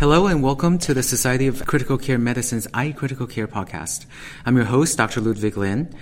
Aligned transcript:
Hello 0.00 0.26
and 0.28 0.42
welcome 0.42 0.78
to 0.78 0.94
the 0.94 1.02
Society 1.02 1.46
of 1.46 1.66
Critical 1.66 1.98
Care 1.98 2.16
Medicine's 2.16 2.66
iCritical 2.68 3.28
Care 3.28 3.46
podcast. 3.46 4.06
I'm 4.46 4.56
your 4.56 4.64
host, 4.64 4.96
Dr. 4.96 5.20
Ludwig 5.20 5.58
Lin. 5.58 5.94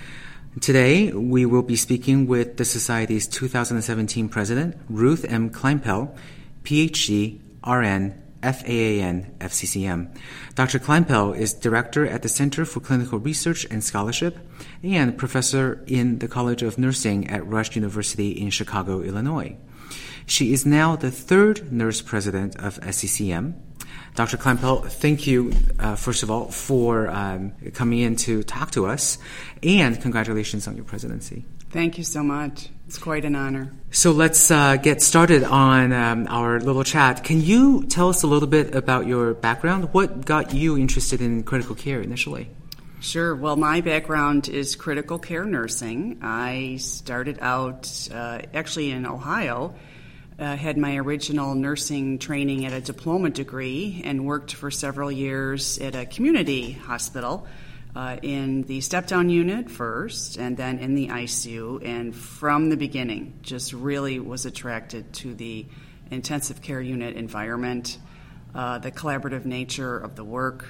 Today, 0.61 1.11
we 1.11 1.45
will 1.45 1.63
be 1.65 1.75
speaking 1.75 2.29
with 2.29 2.59
the 2.59 2.65
Society's 2.65 3.27
2017 3.27 4.29
President, 4.29 4.77
Ruth 4.89 5.25
M. 5.29 5.51
Kleinpell, 5.51 6.17
PhD, 6.63 7.41
RN, 7.67 8.23
FAAN, 8.41 9.37
FCCM. 9.41 10.17
Dr. 10.55 10.79
Kleinpell 10.79 11.37
is 11.37 11.53
Director 11.53 12.07
at 12.07 12.23
the 12.23 12.29
Center 12.29 12.65
for 12.65 12.79
Clinical 12.79 13.19
Research 13.19 13.67
and 13.69 13.83
Scholarship 13.83 14.39
and 14.85 15.19
Professor 15.19 15.83
in 15.89 16.21
the 16.21 16.29
College 16.29 16.63
of 16.63 16.79
Nursing 16.79 17.29
at 17.29 17.45
Rush 17.45 17.75
University 17.75 18.31
in 18.31 18.51
Chicago, 18.51 19.03
Illinois. 19.03 19.57
She 20.25 20.53
is 20.53 20.65
now 20.65 20.95
the 20.95 21.11
third 21.11 21.73
nurse 21.73 22.01
president 22.01 22.55
of 22.55 22.79
SCCM. 22.81 23.55
Dr. 24.15 24.37
Kleinpell, 24.37 24.87
thank 24.87 25.27
you, 25.27 25.53
uh, 25.79 25.95
first 25.97 26.23
of 26.23 26.31
all, 26.31 26.51
for 26.51 27.09
um, 27.09 27.53
coming 27.75 28.01
in 28.01 28.17
to 28.17 28.43
talk 28.43 28.71
to 28.73 28.87
us, 28.87 29.19
and 29.63 30.01
congratulations 30.01 30.67
on 30.67 30.77
your 30.77 30.85
presidency. 30.85 31.45
Thank 31.71 31.99
you 31.99 32.05
so 32.05 32.23
much. 32.23 32.71
It's 32.87 32.99
quite 32.99 33.27
an 33.27 33.37
honor. 33.37 33.71
So 33.91 34.13
let's 34.13 34.51
uh, 34.51 34.77
get 34.77 35.03
started 35.03 35.45
on 35.45 35.93
um, 35.93 36.27
our 36.31 36.59
little 36.59 36.85
chat. 36.85 37.23
Can 37.23 37.43
you 37.43 37.85
tell 37.85 38.09
us 38.09 38.23
a 38.23 38.27
little 38.27 38.49
bit 38.49 38.75
about 38.75 39.07
your 39.07 39.35
background? 39.35 39.93
What 39.93 40.25
got 40.25 40.55
you 40.55 40.79
interested 40.79 41.21
in 41.21 41.43
critical 41.43 41.75
care 41.75 42.01
initially? 42.01 42.49
Sure. 43.01 43.37
Well, 43.37 43.57
my 43.57 43.83
background 43.83 44.49
is 44.49 44.75
critical 44.75 45.19
care 45.19 45.45
nursing. 45.45 46.19
I 46.23 46.77
started 46.81 47.39
out 47.41 48.09
uh, 48.13 48.41
actually 48.55 48.91
in 48.91 49.07
Ohio 49.07 49.75
uh, 50.39 50.57
had 50.57 50.79
my 50.79 50.97
original 50.97 51.55
nursing 51.55 52.19
training 52.19 52.65
at 52.65 52.73
a 52.73 52.81
diploma 52.81 53.31
degree 53.31 54.03
and 54.05 54.25
worked 54.25 54.55
for 54.55 54.71
several 54.71 55.11
years 55.11 55.79
at 55.79 55.95
a 55.95 56.07
community 56.07 56.73
hospital 56.73 57.47
uh, 57.97 58.17
in 58.23 58.63
the 58.63 58.81
step 58.81 59.07
down 59.09 59.29
unit 59.29 59.69
first 59.69 60.37
and 60.37 60.57
then 60.57 60.79
in 60.79 60.95
the 60.95 61.09
ICU. 61.09 61.85
And 61.85 62.15
from 62.15 62.71
the 62.71 62.77
beginning, 62.77 63.35
just 63.43 63.73
really 63.73 64.21
was 64.21 64.47
attracted 64.47 65.13
to 65.15 65.35
the 65.35 65.67
intensive 66.11 66.63
care 66.63 66.81
unit 66.81 67.17
environment, 67.17 67.99
uh, 68.55 68.79
the 68.79 68.93
collaborative 68.93 69.45
nature 69.45 69.99
of 69.99 70.15
the 70.15 70.25
work, 70.25 70.65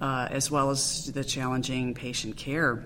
uh, 0.00 0.28
as 0.30 0.50
well 0.50 0.70
as 0.70 1.12
the 1.12 1.24
challenging 1.24 1.94
patient 1.94 2.36
care. 2.36 2.84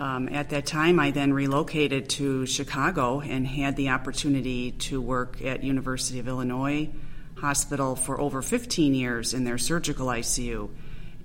Um, 0.00 0.30
at 0.30 0.48
that 0.48 0.64
time, 0.64 0.98
I 0.98 1.10
then 1.10 1.34
relocated 1.34 2.08
to 2.10 2.46
Chicago 2.46 3.20
and 3.20 3.46
had 3.46 3.76
the 3.76 3.90
opportunity 3.90 4.72
to 4.88 4.98
work 4.98 5.42
at 5.42 5.62
University 5.62 6.18
of 6.18 6.26
Illinois 6.26 6.88
Hospital 7.36 7.96
for 7.96 8.18
over 8.18 8.40
15 8.40 8.94
years 8.94 9.34
in 9.34 9.44
their 9.44 9.58
surgical 9.58 10.06
ICU 10.06 10.70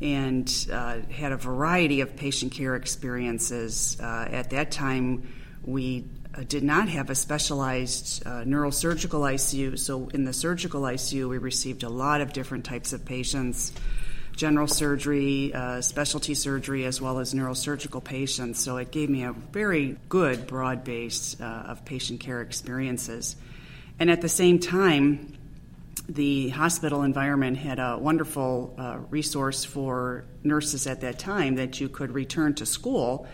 and 0.01 0.67
uh, 0.73 0.99
had 1.09 1.31
a 1.31 1.37
variety 1.37 2.01
of 2.01 2.17
patient 2.17 2.51
care 2.51 2.75
experiences. 2.75 3.97
Uh, 3.97 4.27
at 4.29 4.49
that 4.49 4.71
time, 4.71 5.33
we 5.63 6.03
uh, 6.33 6.43
did 6.43 6.63
not 6.63 6.89
have 6.89 7.09
a 7.09 7.15
specialized 7.15 8.27
uh, 8.27 8.43
neurosurgical 8.43 9.21
ICU, 9.21 9.79
so 9.79 10.09
in 10.09 10.25
the 10.25 10.33
surgical 10.33 10.81
ICU, 10.81 11.29
we 11.29 11.37
received 11.37 11.83
a 11.83 11.89
lot 11.89 12.19
of 12.19 12.33
different 12.33 12.65
types 12.65 12.91
of 12.91 13.05
patients 13.05 13.71
general 14.35 14.67
surgery, 14.67 15.53
uh, 15.53 15.81
specialty 15.81 16.33
surgery, 16.33 16.85
as 16.85 17.01
well 17.01 17.19
as 17.19 17.33
neurosurgical 17.33 18.03
patients. 18.03 18.59
So 18.59 18.77
it 18.77 18.91
gave 18.91 19.09
me 19.09 19.23
a 19.23 19.31
very 19.31 19.97
good 20.09 20.47
broad 20.47 20.83
base 20.83 21.39
uh, 21.39 21.43
of 21.43 21.85
patient 21.85 22.19
care 22.19 22.41
experiences. 22.41 23.35
And 23.99 24.11
at 24.11 24.21
the 24.21 24.29
same 24.29 24.59
time, 24.59 25.37
the 26.07 26.49
hospital 26.49 27.03
environment 27.03 27.57
had 27.57 27.79
a 27.79 27.97
wonderful 27.97 28.75
uh, 28.77 28.97
resource 29.09 29.63
for 29.63 30.25
nurses 30.43 30.85
at 30.85 31.01
that 31.01 31.17
time 31.17 31.55
that 31.55 31.79
you 31.79 31.89
could 31.89 32.11
return 32.11 32.53
to 32.55 32.65
school 32.65 33.27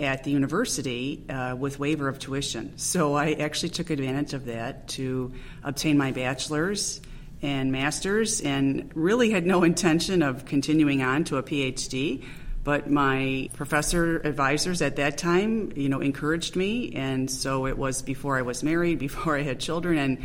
at 0.00 0.24
the 0.24 0.30
university 0.30 1.24
uh, 1.28 1.54
with 1.56 1.78
waiver 1.78 2.08
of 2.08 2.18
tuition. 2.18 2.76
So 2.76 3.14
I 3.14 3.32
actually 3.32 3.70
took 3.70 3.90
advantage 3.90 4.34
of 4.34 4.46
that 4.46 4.88
to 4.88 5.32
obtain 5.62 5.96
my 5.96 6.12
bachelor's 6.12 7.00
and 7.42 7.70
master's 7.70 8.40
and 8.40 8.90
really 8.94 9.30
had 9.30 9.46
no 9.46 9.62
intention 9.62 10.22
of 10.22 10.44
continuing 10.44 11.02
on 11.02 11.24
to 11.24 11.36
a 11.36 11.42
PhD. 11.42 12.24
But 12.64 12.90
my 12.90 13.48
professor 13.52 14.18
advisors 14.18 14.82
at 14.82 14.96
that 14.96 15.18
time, 15.18 15.72
you 15.76 15.88
know, 15.88 16.00
encouraged 16.00 16.56
me, 16.56 16.92
and 16.94 17.30
so 17.30 17.66
it 17.66 17.78
was 17.78 18.02
before 18.02 18.38
I 18.38 18.42
was 18.42 18.64
married, 18.64 18.98
before 19.08 19.36
I 19.36 19.42
had 19.42 19.60
children, 19.60 19.98
and 19.98 20.18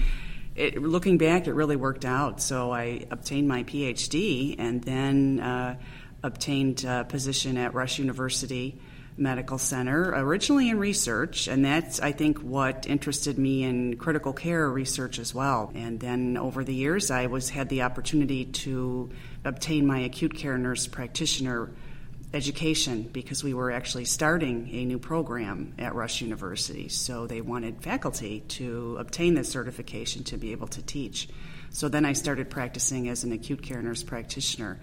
it, 0.55 0.81
looking 0.81 1.17
back, 1.17 1.47
it 1.47 1.53
really 1.53 1.75
worked 1.75 2.03
out. 2.03 2.41
So 2.41 2.71
I 2.71 3.05
obtained 3.11 3.47
my 3.47 3.63
PhD, 3.63 4.55
and 4.57 4.83
then 4.83 5.39
uh, 5.39 5.75
obtained 6.23 6.83
a 6.83 7.03
position 7.03 7.57
at 7.57 7.73
Rush 7.73 7.99
University 7.99 8.79
Medical 9.21 9.57
Center, 9.57 10.11
originally 10.15 10.69
in 10.69 10.79
research, 10.79 11.47
and 11.47 11.63
that's, 11.63 11.99
I 11.99 12.11
think, 12.11 12.39
what 12.39 12.87
interested 12.87 13.37
me 13.37 13.63
in 13.63 13.95
critical 13.97 14.33
care 14.33 14.69
research 14.69 15.19
as 15.19 15.33
well. 15.33 15.71
And 15.75 15.99
then 15.99 16.37
over 16.37 16.63
the 16.63 16.73
years, 16.73 17.11
I 17.11 17.27
was 17.27 17.49
had 17.49 17.69
the 17.69 17.83
opportunity 17.83 18.45
to 18.45 19.11
obtain 19.45 19.85
my 19.85 19.99
acute 19.99 20.33
care 20.35 20.57
nurse 20.57 20.87
practitioner 20.87 21.69
education 22.33 23.03
because 23.03 23.43
we 23.43 23.53
were 23.53 23.71
actually 23.71 24.05
starting 24.05 24.69
a 24.71 24.85
new 24.85 24.97
program 24.97 25.73
at 25.77 25.93
Rush 25.93 26.21
University. 26.21 26.87
So 26.89 27.27
they 27.27 27.41
wanted 27.41 27.83
faculty 27.83 28.41
to 28.49 28.97
obtain 28.99 29.35
this 29.35 29.49
certification 29.49 30.23
to 30.25 30.37
be 30.37 30.51
able 30.51 30.67
to 30.69 30.81
teach. 30.81 31.27
So 31.69 31.89
then 31.89 32.05
I 32.05 32.13
started 32.13 32.49
practicing 32.49 33.09
as 33.09 33.23
an 33.23 33.31
acute 33.33 33.61
care 33.61 33.81
nurse 33.81 34.03
practitioner 34.03 34.79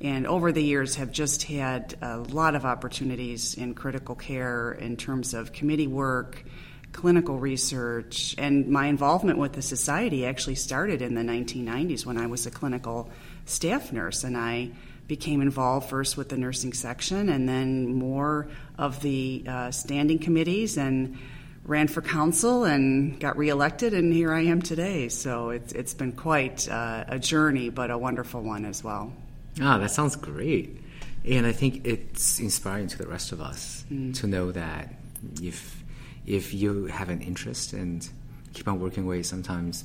and 0.00 0.26
over 0.26 0.52
the 0.52 0.62
years 0.62 0.96
have 0.96 1.10
just 1.10 1.42
had 1.44 1.96
a 2.00 2.18
lot 2.18 2.54
of 2.54 2.64
opportunities 2.64 3.54
in 3.54 3.74
critical 3.74 4.14
care 4.14 4.72
in 4.72 4.96
terms 4.96 5.34
of 5.34 5.52
committee 5.52 5.86
work 5.86 6.44
clinical 6.92 7.38
research 7.38 8.34
and 8.38 8.68
my 8.68 8.86
involvement 8.86 9.38
with 9.38 9.52
the 9.52 9.62
society 9.62 10.24
actually 10.24 10.54
started 10.54 11.02
in 11.02 11.14
the 11.14 11.22
1990s 11.22 12.06
when 12.06 12.16
i 12.16 12.26
was 12.26 12.46
a 12.46 12.50
clinical 12.50 13.10
staff 13.44 13.92
nurse 13.92 14.24
and 14.24 14.36
i 14.36 14.70
became 15.06 15.40
involved 15.40 15.88
first 15.88 16.16
with 16.16 16.28
the 16.28 16.36
nursing 16.36 16.72
section 16.72 17.28
and 17.28 17.48
then 17.48 17.94
more 17.94 18.48
of 18.76 19.00
the 19.00 19.42
uh, 19.48 19.70
standing 19.70 20.18
committees 20.18 20.76
and 20.76 21.18
ran 21.64 21.88
for 21.88 22.00
council 22.00 22.64
and 22.64 23.18
got 23.20 23.36
reelected 23.36 23.92
and 23.92 24.12
here 24.12 24.32
i 24.32 24.40
am 24.40 24.60
today. 24.62 25.08
So 25.08 25.50
it's, 25.50 25.72
it's 25.72 25.94
been 25.94 26.12
quite 26.12 26.68
uh, 26.68 27.04
a 27.08 27.18
journey 27.18 27.68
but 27.68 27.90
a 27.90 27.98
wonderful 27.98 28.42
one 28.42 28.64
as 28.64 28.84
well 28.84 29.12
Ah, 29.60 29.78
that 29.78 29.90
sounds 29.90 30.16
great. 30.16 30.80
And 31.24 31.46
I 31.46 31.52
think 31.52 31.86
it's 31.86 32.40
inspiring 32.40 32.86
to 32.88 32.98
the 32.98 33.06
rest 33.06 33.32
of 33.32 33.40
us 33.40 33.84
mm. 33.90 34.14
to 34.20 34.26
know 34.26 34.52
that 34.52 34.94
if 35.42 35.82
if 36.26 36.54
you 36.54 36.86
have 36.86 37.08
an 37.08 37.22
interest 37.22 37.72
and 37.72 38.08
keep 38.52 38.68
on 38.68 38.80
working 38.80 39.04
away, 39.04 39.22
sometimes 39.22 39.84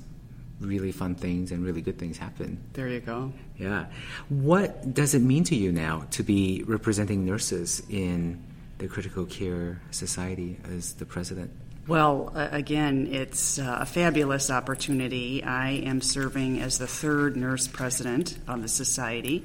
really 0.59 0.91
fun 0.91 1.15
things 1.15 1.51
and 1.51 1.65
really 1.65 1.81
good 1.81 1.97
things 1.97 2.17
happen. 2.17 2.61
There 2.73 2.87
you 2.87 2.99
go. 2.99 3.33
Yeah. 3.57 3.85
What 4.29 4.93
does 4.93 5.13
it 5.13 5.21
mean 5.21 5.43
to 5.45 5.55
you 5.55 5.71
now 5.71 6.05
to 6.11 6.23
be 6.23 6.63
representing 6.67 7.25
nurses 7.25 7.81
in 7.89 8.43
the 8.77 8.87
critical 8.87 9.25
care 9.25 9.81
society 9.91 10.59
as 10.75 10.93
the 10.93 11.05
president? 11.05 11.51
Well, 11.85 12.31
again, 12.33 13.09
it's 13.11 13.59
uh, 13.59 13.79
a 13.81 13.85
fabulous 13.85 14.49
opportunity. 14.49 15.43
I 15.43 15.71
am 15.71 15.99
serving 15.99 16.61
as 16.61 16.77
the 16.77 16.87
third 16.87 17.35
nurse 17.35 17.67
president 17.67 18.37
of 18.47 18.61
the 18.61 18.69
society. 18.69 19.43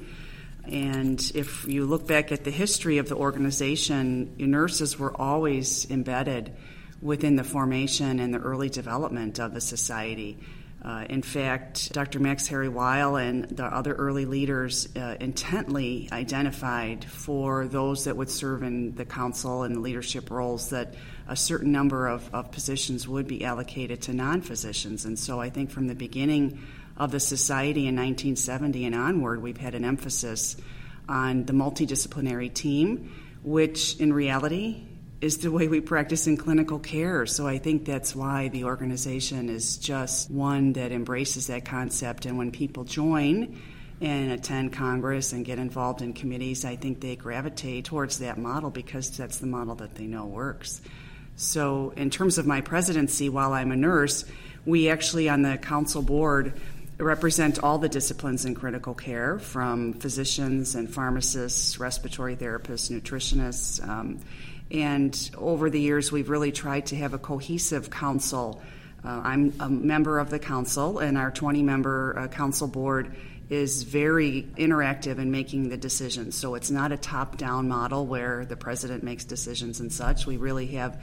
And 0.63 1.19
if 1.35 1.65
you 1.67 1.85
look 1.85 2.07
back 2.07 2.31
at 2.31 2.45
the 2.45 2.51
history 2.51 2.97
of 2.97 3.09
the 3.09 3.17
organization, 3.17 4.35
nurses 4.37 4.97
were 4.97 5.13
always 5.19 5.91
embedded 5.91 6.53
within 7.01 7.35
the 7.35 7.43
formation 7.43 8.21
and 8.21 8.33
the 8.33 8.39
early 8.39 8.69
development 8.69 9.37
of 9.37 9.53
the 9.53 9.59
society. 9.59 10.37
Uh, 10.83 11.05
in 11.09 11.21
fact, 11.21 11.91
Dr. 11.91 12.19
Max 12.19 12.47
Harry 12.47 12.69
Weil 12.69 13.17
and 13.17 13.43
the 13.49 13.65
other 13.65 13.93
early 13.93 14.25
leaders 14.25 14.87
uh, 14.95 15.17
intently 15.19 16.07
identified 16.11 17.03
for 17.03 17.67
those 17.67 18.05
that 18.05 18.15
would 18.15 18.29
serve 18.29 18.63
in 18.63 18.95
the 18.95 19.03
council 19.03 19.63
and 19.63 19.81
leadership 19.81 20.31
roles 20.31 20.69
that 20.69 20.93
a 21.27 21.35
certain 21.35 21.73
number 21.73 22.07
of, 22.07 22.33
of 22.33 22.51
positions 22.51 23.07
would 23.07 23.27
be 23.27 23.43
allocated 23.43 24.01
to 24.03 24.13
non 24.13 24.41
physicians. 24.41 25.03
And 25.03 25.19
so 25.19 25.41
I 25.41 25.49
think 25.49 25.69
from 25.69 25.87
the 25.87 25.95
beginning 25.95 26.59
of 26.95 27.11
the 27.11 27.19
society 27.19 27.81
in 27.87 27.95
1970 27.95 28.85
and 28.85 28.95
onward, 28.95 29.41
we've 29.41 29.57
had 29.57 29.75
an 29.75 29.83
emphasis 29.83 30.55
on 31.09 31.43
the 31.45 31.53
multidisciplinary 31.53 32.53
team, 32.53 33.11
which 33.43 33.97
in 33.97 34.13
reality 34.13 34.85
is 35.21 35.39
the 35.39 35.51
way 35.51 35.67
we 35.67 35.81
practice 35.81 36.27
in 36.27 36.37
clinical 36.37 36.79
care. 36.79 37.25
So 37.25 37.45
I 37.45 37.57
think 37.57 37.85
that's 37.85 38.15
why 38.15 38.47
the 38.47 38.63
organization 38.63 39.49
is 39.49 39.77
just 39.77 40.31
one 40.31 40.73
that 40.73 40.91
embraces 40.91 41.47
that 41.47 41.65
concept. 41.65 42.25
And 42.25 42.37
when 42.37 42.51
people 42.51 42.85
join 42.85 43.59
and 43.99 44.31
attend 44.31 44.71
Congress 44.71 45.33
and 45.33 45.43
get 45.43 45.59
involved 45.59 46.01
in 46.01 46.13
committees, 46.13 46.63
I 46.63 46.77
think 46.77 47.01
they 47.01 47.17
gravitate 47.17 47.85
towards 47.85 48.19
that 48.19 48.37
model 48.37 48.69
because 48.69 49.15
that's 49.17 49.39
the 49.39 49.47
model 49.47 49.75
that 49.75 49.95
they 49.95 50.05
know 50.05 50.25
works. 50.25 50.81
So, 51.35 51.93
in 51.95 52.09
terms 52.09 52.37
of 52.37 52.45
my 52.45 52.61
presidency, 52.61 53.29
while 53.29 53.53
I'm 53.53 53.71
a 53.71 53.75
nurse, 53.75 54.25
we 54.65 54.89
actually 54.89 55.29
on 55.29 55.41
the 55.41 55.57
council 55.57 56.01
board 56.01 56.53
represent 56.97 57.63
all 57.63 57.77
the 57.77 57.87
disciplines 57.87 58.43
in 58.43 58.55
critical 58.55 58.93
care 58.93 59.39
from 59.39 59.93
physicians 59.93 60.75
and 60.75 60.93
pharmacists, 60.93 61.79
respiratory 61.79 62.35
therapists, 62.35 62.91
nutritionists. 62.91 63.85
Um, 63.87 64.19
and 64.71 65.31
over 65.37 65.69
the 65.69 65.79
years, 65.79 66.11
we've 66.11 66.29
really 66.29 66.51
tried 66.51 66.87
to 66.87 66.95
have 66.95 67.13
a 67.13 67.17
cohesive 67.17 67.89
council. 67.89 68.61
Uh, 69.03 69.21
I'm 69.23 69.53
a 69.59 69.69
member 69.69 70.19
of 70.19 70.29
the 70.29 70.39
council, 70.39 70.99
and 70.99 71.17
our 71.17 71.31
20 71.31 71.63
member 71.63 72.17
uh, 72.17 72.27
council 72.27 72.67
board 72.67 73.15
is 73.49 73.81
very 73.81 74.47
interactive 74.57 75.17
in 75.17 75.31
making 75.31 75.69
the 75.69 75.77
decisions. 75.77 76.35
So 76.35 76.53
it's 76.53 76.69
not 76.69 76.91
a 76.91 76.97
top 76.97 77.37
down 77.37 77.67
model 77.67 78.05
where 78.05 78.45
the 78.45 78.55
president 78.55 79.03
makes 79.03 79.25
decisions 79.25 79.79
and 79.79 79.91
such. 79.91 80.27
We 80.27 80.37
really 80.37 80.67
have 80.67 81.01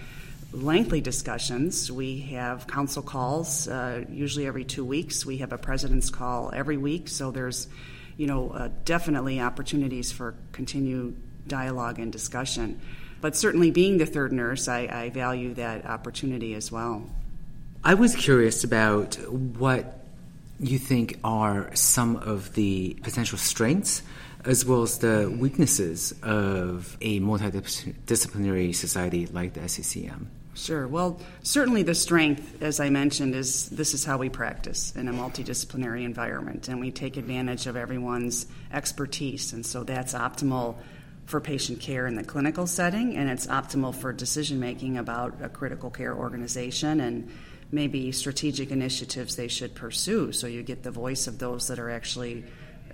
lengthy 0.53 1.01
discussions. 1.01 1.91
We 1.91 2.21
have 2.33 2.69
council 2.69 3.03
calls 3.03 3.67
uh, 3.67 4.05
usually 4.09 4.47
every 4.47 4.65
two 4.65 4.85
weeks. 4.85 5.27
We 5.27 5.39
have 5.39 5.53
a 5.53 5.59
president's 5.59 6.09
call 6.09 6.53
every 6.55 6.77
week. 6.77 7.09
So 7.09 7.33
there's, 7.33 7.67
you 8.17 8.29
know, 8.29 8.51
uh, 8.51 8.69
definitely 8.85 9.41
opportunities 9.41 10.13
for 10.13 10.35
continued 10.53 11.17
dialogue 11.49 11.99
and 11.99 12.13
discussion. 12.13 12.81
But 13.21 13.37
certainly, 13.37 13.71
being 13.71 13.99
the 13.99 14.07
third 14.07 14.33
nurse, 14.33 14.69
I, 14.69 14.81
I 14.81 15.11
value 15.11 15.55
that 15.55 15.87
opportunity 15.87 16.55
as 16.55 16.71
well. 16.71 17.09
I 17.83 17.95
was 17.95 18.15
curious 18.15 18.65
about 18.65 19.15
what 19.29 20.05
you 20.59 20.79
think 20.79 21.19
are 21.23 21.75
some 21.75 22.17
of 22.17 22.55
the 22.55 22.97
potential 23.03 23.39
strengths 23.39 24.03
as 24.47 24.65
well 24.65 24.83
as 24.83 24.99
the 24.99 25.35
weaknesses 25.39 26.15
of 26.23 26.97
a 27.01 27.21
multidisciplinary 27.21 28.75
society 28.75 29.27
like 29.27 29.55
the 29.55 29.61
SCCM? 29.61 30.27
Sure. 30.55 30.89
Well, 30.89 31.21
certainly 31.43 31.83
the 31.83 31.95
strength, 31.95 32.63
as 32.63 32.81
I 32.81 32.89
mentioned, 32.89 33.35
is 33.35 33.69
this 33.69 33.93
is 33.93 34.05
how 34.05 34.17
we 34.17 34.31
practice 34.31 34.95
in 34.97 35.07
a 35.09 35.13
multidisciplinary 35.13 36.05
environment, 36.05 36.69
and 36.69 36.81
we 36.81 36.91
take 36.91 37.19
advantage 37.19 37.67
of 37.67 37.77
everyone's 37.77 38.47
expertise, 38.73 39.53
and 39.53 39.67
so 39.67 39.85
that's 39.85 40.15
optimal 40.15 40.77
for 41.27 41.41
patient 41.41 41.81
care 41.81 42.07
in 42.07 42.15
the 42.15 42.25
clinical 42.25 42.67
setting, 42.67 43.17
and 43.17 43.29
it's 43.29 43.47
optimal 43.49 43.95
for 43.95 44.13
decision 44.13 44.61
making 44.61 44.97
about 44.97 45.35
a 45.43 45.49
critical 45.49 45.91
care 45.91 46.15
organization 46.15 47.01
and 47.01 47.29
maybe 47.73 48.13
strategic 48.13 48.71
initiatives 48.71 49.35
they 49.35 49.49
should 49.49 49.75
pursue. 49.75 50.31
So 50.33 50.47
you 50.47 50.63
get 50.63 50.85
the 50.85 50.93
voice 50.93 51.27
of 51.27 51.39
those 51.39 51.67
that 51.67 51.81
are 51.81 51.91
actually 51.91 52.45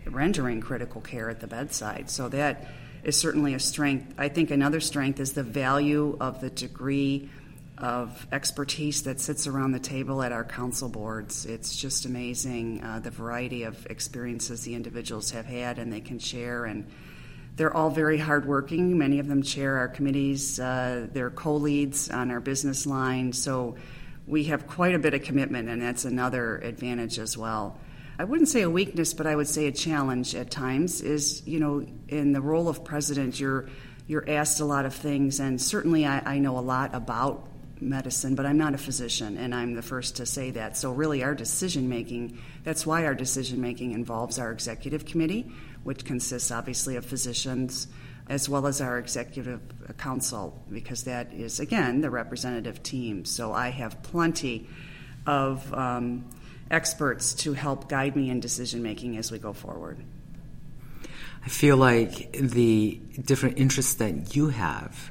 rendering 0.06 0.61
critical 0.61 1.00
care 1.02 1.29
at 1.29 1.40
the 1.40 1.46
bedside. 1.46 2.11
So 2.11 2.29
that 2.31 2.67
is 3.05 3.19
certainly 3.19 3.55
a 3.55 3.61
strength. 3.61 4.14
I 4.17 4.29
think 4.29 4.50
another 4.50 4.81
strength 4.81 5.20
is 5.20 5.32
the 5.35 5.43
value 5.43 6.17
of 6.20 6.40
the 6.40 6.50
degree 6.50 7.28
of 7.78 8.26
expertise 8.32 9.02
that 9.02 9.20
sits 9.20 9.46
around 9.46 9.73
the 9.73 9.81
table 9.81 10.23
at 10.23 10.32
our 10.32 10.44
council 10.44 10.88
boards. 10.88 11.46
It's 11.46 11.76
just 11.76 12.06
amazing 12.06 12.82
uh, 12.82 13.00
the 13.00 13.11
variety 13.11 13.64
of 13.64 13.87
experiences 13.87 14.62
the 14.62 14.75
individuals 14.75 15.32
have 15.32 15.46
had 15.46 15.78
and 15.78 15.93
they 15.93 16.00
can 16.00 16.19
share. 16.19 16.64
And 16.64 16.87
they're 17.56 17.75
all 17.75 17.90
very 17.90 18.19
hardworking. 18.19 18.96
Many 18.96 19.19
of 19.19 19.28
them 19.28 19.43
chair 19.43 19.76
our 19.78 19.88
committees, 19.88 20.58
uh, 20.58 21.06
they're 21.12 21.31
co 21.31 21.56
leads 21.56 22.10
on 22.10 22.31
our 22.31 22.40
business 22.40 22.87
line. 22.87 23.32
So 23.32 23.76
we 24.26 24.44
have 24.44 24.66
quite 24.66 24.94
a 24.94 24.99
bit 24.99 25.14
of 25.14 25.22
commitment, 25.22 25.69
and 25.69 25.82
that's 25.82 26.04
another 26.04 26.58
advantage 26.58 27.19
as 27.19 27.37
well. 27.37 27.78
I 28.19 28.25
wouldn't 28.25 28.49
say 28.49 28.62
a 28.62 28.70
weakness, 28.70 29.14
but 29.14 29.26
I 29.26 29.34
would 29.34 29.49
say 29.49 29.66
a 29.66 29.72
challenge 29.72 30.34
at 30.34 30.50
times 30.50 31.00
is, 31.00 31.46
you 31.46 31.58
know, 31.58 31.84
in 32.08 32.32
the 32.32 32.40
role 32.40 32.69
of 32.69 32.84
president, 32.84 33.40
you're 33.40 33.69
you're 34.06 34.28
asked 34.28 34.60
a 34.60 34.64
lot 34.64 34.84
of 34.84 34.94
things, 34.94 35.40
and 35.40 35.60
certainly 35.60 36.06
I, 36.06 36.34
I 36.34 36.38
know 36.38 36.58
a 36.58 36.60
lot 36.60 36.94
about 36.94 37.49
medicine, 37.82 38.34
but 38.34 38.46
I'm 38.46 38.58
not 38.58 38.75
a 38.75 38.79
physician, 38.79 39.37
and 39.37 39.55
I'm 39.55 39.75
the 39.75 39.82
first 39.82 40.17
to 40.17 40.26
say 40.26 40.50
that. 40.52 40.76
So, 40.76 40.93
really, 40.93 41.23
our 41.23 41.34
decision 41.34 41.88
making 41.88 42.38
that's 42.64 42.87
why 42.87 43.05
our 43.05 43.14
decision 43.14 43.61
making 43.61 43.93
involves 43.93 44.38
our 44.38 44.52
executive 44.52 45.05
committee, 45.05 45.50
which 45.82 46.05
consists 46.05 46.50
obviously 46.50 46.96
of 46.96 47.05
physicians 47.05 47.88
as 48.29 48.49
well 48.49 48.67
as 48.67 48.81
our 48.81 48.99
executive 48.99 49.61
council, 49.99 50.62
because 50.73 51.05
that 51.05 51.32
is, 51.32 51.58
again, 51.58 52.00
the 52.00 52.11
representative 52.11 52.82
team. 52.82 53.25
So, 53.25 53.52
I 53.52 53.69
have 53.70 54.02
plenty 54.02 54.69
of 55.26 55.73
um, 55.75 56.25
experts 56.70 57.35
to 57.35 57.52
help 57.52 57.88
guide 57.88 58.17
me 58.17 58.31
in 58.31 58.40
decision 58.40 58.82
making 58.82 59.17
as 59.17 59.31
we 59.31 59.38
go 59.38 59.52
forward. 59.52 59.99
I 61.44 61.49
feel 61.49 61.76
like 61.76 62.32
the 62.32 63.00
different 63.25 63.58
interests 63.58 63.94
that 63.94 64.37
you 64.37 64.49
have 64.49 65.11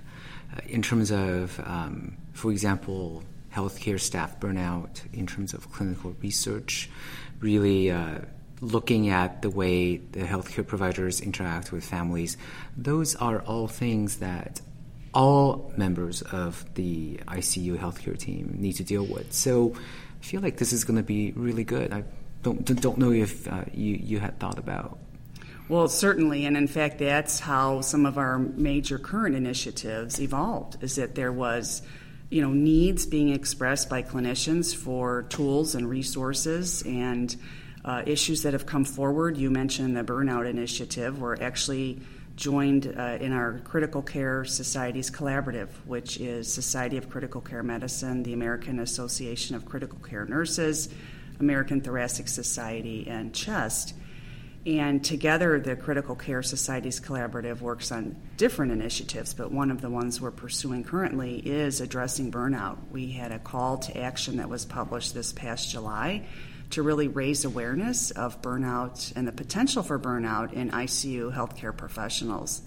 uh, 0.55 0.61
in 0.67 0.81
terms 0.81 1.11
of 1.11 1.59
um, 1.65 2.17
for 2.33 2.51
example, 2.51 3.23
healthcare 3.53 3.99
staff 3.99 4.39
burnout 4.39 5.01
in 5.13 5.27
terms 5.27 5.53
of 5.53 5.71
clinical 5.71 6.15
research, 6.21 6.89
really 7.39 7.91
uh, 7.91 8.19
looking 8.61 9.09
at 9.09 9.41
the 9.41 9.49
way 9.49 9.97
the 9.97 10.21
healthcare 10.21 10.65
providers 10.65 11.19
interact 11.19 11.71
with 11.71 11.83
families. 11.83 12.37
Those 12.77 13.15
are 13.15 13.41
all 13.41 13.67
things 13.67 14.17
that 14.17 14.61
all 15.13 15.73
members 15.75 16.21
of 16.21 16.65
the 16.75 17.17
ICU 17.27 17.77
healthcare 17.77 18.17
team 18.17 18.55
need 18.57 18.73
to 18.73 18.83
deal 18.83 19.05
with. 19.05 19.33
So 19.33 19.73
I 19.75 20.23
feel 20.23 20.41
like 20.41 20.57
this 20.57 20.71
is 20.71 20.83
going 20.83 20.97
to 20.97 21.03
be 21.03 21.31
really 21.33 21.63
good. 21.63 21.91
I 21.91 22.03
don't 22.43 22.63
don't 22.81 22.97
know 22.97 23.11
if 23.11 23.47
uh, 23.47 23.65
you 23.73 23.95
you 23.95 24.19
had 24.19 24.39
thought 24.39 24.57
about. 24.57 24.97
Well, 25.67 25.87
certainly, 25.87 26.45
and 26.45 26.57
in 26.57 26.67
fact, 26.67 26.99
that's 26.99 27.39
how 27.39 27.81
some 27.81 28.05
of 28.05 28.17
our 28.17 28.39
major 28.39 28.99
current 28.99 29.35
initiatives 29.35 30.19
evolved. 30.19 30.77
Is 30.81 30.95
that 30.95 31.15
there 31.15 31.31
was 31.31 31.81
you 32.31 32.41
know 32.41 32.51
needs 32.51 33.05
being 33.05 33.29
expressed 33.29 33.89
by 33.89 34.01
clinicians 34.01 34.73
for 34.75 35.23
tools 35.23 35.75
and 35.75 35.87
resources 35.87 36.81
and 36.83 37.35
uh, 37.83 38.01
issues 38.05 38.43
that 38.43 38.53
have 38.53 38.65
come 38.65 38.85
forward. 38.85 39.37
You 39.37 39.51
mentioned 39.51 39.95
the 39.95 40.03
burnout 40.03 40.49
initiative. 40.49 41.19
We're 41.19 41.35
actually 41.35 41.99
joined 42.37 42.87
uh, 42.97 43.17
in 43.19 43.33
our 43.33 43.59
Critical 43.59 44.01
Care 44.01 44.45
Societies 44.45 45.11
Collaborative, 45.11 45.67
which 45.85 46.19
is 46.19 46.51
Society 46.51 46.97
of 46.97 47.09
Critical 47.09 47.41
Care 47.41 47.63
Medicine, 47.63 48.23
the 48.23 48.33
American 48.33 48.79
Association 48.79 49.55
of 49.55 49.65
Critical 49.65 49.99
Care 49.99 50.25
Nurses, 50.25 50.89
American 51.39 51.81
Thoracic 51.81 52.29
Society, 52.29 53.07
and 53.07 53.33
CHEST. 53.33 53.93
And 54.65 55.03
together, 55.03 55.59
the 55.59 55.75
Critical 55.75 56.15
Care 56.15 56.43
Societies 56.43 56.99
Collaborative 56.99 57.61
works 57.61 57.91
on 57.91 58.15
different 58.37 58.71
initiatives, 58.71 59.33
but 59.33 59.51
one 59.51 59.71
of 59.71 59.81
the 59.81 59.89
ones 59.89 60.21
we're 60.21 60.29
pursuing 60.29 60.83
currently 60.83 61.39
is 61.39 61.81
addressing 61.81 62.31
burnout. 62.31 62.77
We 62.91 63.11
had 63.11 63.31
a 63.31 63.39
call 63.39 63.79
to 63.79 63.97
action 63.97 64.37
that 64.37 64.49
was 64.49 64.65
published 64.65 65.15
this 65.15 65.33
past 65.33 65.71
July 65.71 66.27
to 66.71 66.83
really 66.83 67.07
raise 67.07 67.43
awareness 67.43 68.11
of 68.11 68.41
burnout 68.43 69.11
and 69.15 69.27
the 69.27 69.31
potential 69.31 69.81
for 69.81 69.99
burnout 69.99 70.53
in 70.53 70.69
ICU 70.69 71.33
healthcare 71.33 71.75
professionals. 71.75 72.61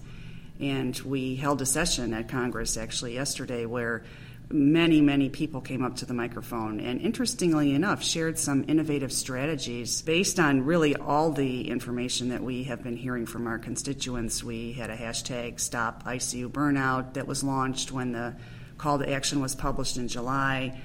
And 0.59 0.97
we 0.99 1.35
held 1.35 1.61
a 1.61 1.65
session 1.65 2.13
at 2.13 2.27
Congress 2.27 2.75
actually 2.75 3.13
yesterday 3.13 3.65
where 3.65 4.03
many, 4.51 5.01
many 5.01 5.29
people 5.29 5.61
came 5.61 5.83
up 5.83 5.95
to 5.97 6.05
the 6.05 6.13
microphone 6.13 6.79
and, 6.79 7.01
interestingly 7.01 7.73
enough, 7.73 8.03
shared 8.03 8.37
some 8.37 8.65
innovative 8.67 9.11
strategies 9.11 10.01
based 10.01 10.39
on 10.39 10.65
really 10.65 10.95
all 10.95 11.31
the 11.31 11.69
information 11.69 12.29
that 12.29 12.43
we 12.43 12.63
have 12.63 12.83
been 12.83 12.97
hearing 12.97 13.25
from 13.25 13.47
our 13.47 13.57
constituents. 13.57 14.43
We 14.43 14.73
had 14.73 14.89
a 14.89 14.95
hashtag 14.95 15.59
Stop 15.59 16.03
ICU 16.03 16.49
Burnout 16.49 17.13
that 17.13 17.27
was 17.27 17.43
launched 17.43 17.91
when 17.91 18.11
the 18.11 18.35
call 18.77 18.99
to 18.99 19.11
action 19.11 19.41
was 19.41 19.55
published 19.55 19.97
in 19.97 20.07
July. 20.07 20.79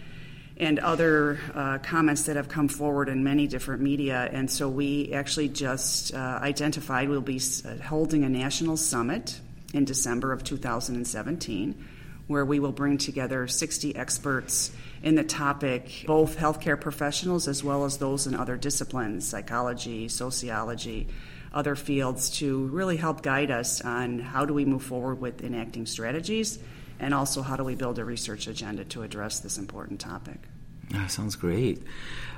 And 0.57 0.79
other 0.79 1.39
uh, 1.55 1.79
comments 1.79 2.25
that 2.25 2.37
have 2.37 2.49
come 2.49 2.69
forward 2.69 3.09
in 3.09 3.25
many 3.25 3.47
different 3.47 3.81
media. 3.81 4.29
And 4.31 4.51
so 4.51 4.69
we 4.69 5.11
actually 5.15 5.49
just 5.49 6.13
uh, 6.13 6.19
identified 6.43 7.09
we'll 7.09 7.23
be 7.23 7.41
uh, 7.65 7.83
holding 7.83 8.25
a 8.25 8.29
national 8.29 8.77
summit 8.77 9.41
in 9.73 9.87
December 9.87 10.33
of 10.33 10.45
2017 10.45 11.87
where 12.31 12.45
we 12.45 12.61
will 12.61 12.71
bring 12.71 12.97
together 12.97 13.49
60 13.49 13.97
experts 13.97 14.71
in 15.03 15.17
the 15.17 15.25
topic, 15.25 16.05
both 16.07 16.39
healthcare 16.39 16.81
professionals 16.81 17.49
as 17.49 17.65
well 17.65 17.85
as 17.85 17.99
those 17.99 18.29
in 18.29 18.37
other 18.37 18.57
disciplines, 18.57 19.27
psychology, 19.27 20.07
sociology, 20.07 21.09
other 21.53 21.75
fields, 21.75 22.31
to 22.31 22.69
really 22.69 22.97
help 22.97 23.23
guide 23.23 23.51
us 23.51 23.81
on 23.81 24.21
how 24.21 24.45
do 24.45 24.55
we 24.55 24.65
move 24.65 24.85
forward 24.85 25.21
with 25.21 25.43
enacting 25.43 25.87
strategies 25.87 26.61
and 27.01 27.13
also 27.13 27.43
how 27.43 27.57
do 27.57 27.65
we 27.65 27.75
build 27.75 27.99
a 27.99 28.05
research 28.05 28.47
agenda 28.47 28.85
to 28.85 29.03
address 29.03 29.41
this 29.41 29.59
important 29.59 29.99
topic. 29.99 30.39
That 30.91 31.11
sounds 31.11 31.37
great. 31.37 31.83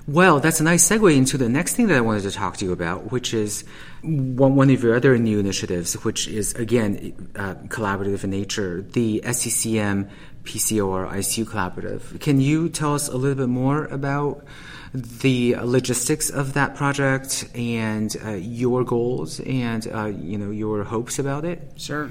Well, 0.08 0.40
that's 0.40 0.58
a 0.58 0.64
nice 0.64 0.88
segue 0.88 1.16
into 1.16 1.38
the 1.38 1.48
next 1.48 1.76
thing 1.76 1.86
that 1.86 1.96
I 1.96 2.00
wanted 2.00 2.24
to 2.24 2.32
talk 2.32 2.56
to 2.56 2.64
you 2.64 2.72
about, 2.72 3.12
which 3.12 3.32
is 3.32 3.64
one, 4.02 4.56
one 4.56 4.68
of 4.68 4.82
your 4.82 4.96
other 4.96 5.16
new 5.16 5.38
initiatives, 5.38 5.94
which 6.04 6.26
is, 6.26 6.54
again, 6.54 7.30
uh, 7.36 7.54
collaborative 7.68 8.24
in 8.24 8.30
nature, 8.30 8.82
the 8.82 9.22
SCCM 9.24 10.10
PCOR 10.42 11.08
ICU 11.08 11.44
Collaborative. 11.44 12.20
Can 12.20 12.40
you 12.40 12.68
tell 12.68 12.94
us 12.94 13.06
a 13.06 13.16
little 13.16 13.36
bit 13.36 13.48
more 13.48 13.84
about 13.86 14.44
the 14.92 15.54
logistics 15.56 16.30
of 16.30 16.54
that 16.54 16.74
project 16.74 17.48
and 17.54 18.14
uh, 18.24 18.30
your 18.32 18.82
goals 18.82 19.38
and, 19.40 19.86
uh, 19.86 20.06
you 20.06 20.36
know, 20.36 20.50
your 20.50 20.82
hopes 20.82 21.20
about 21.20 21.44
it? 21.44 21.74
Sure. 21.76 22.10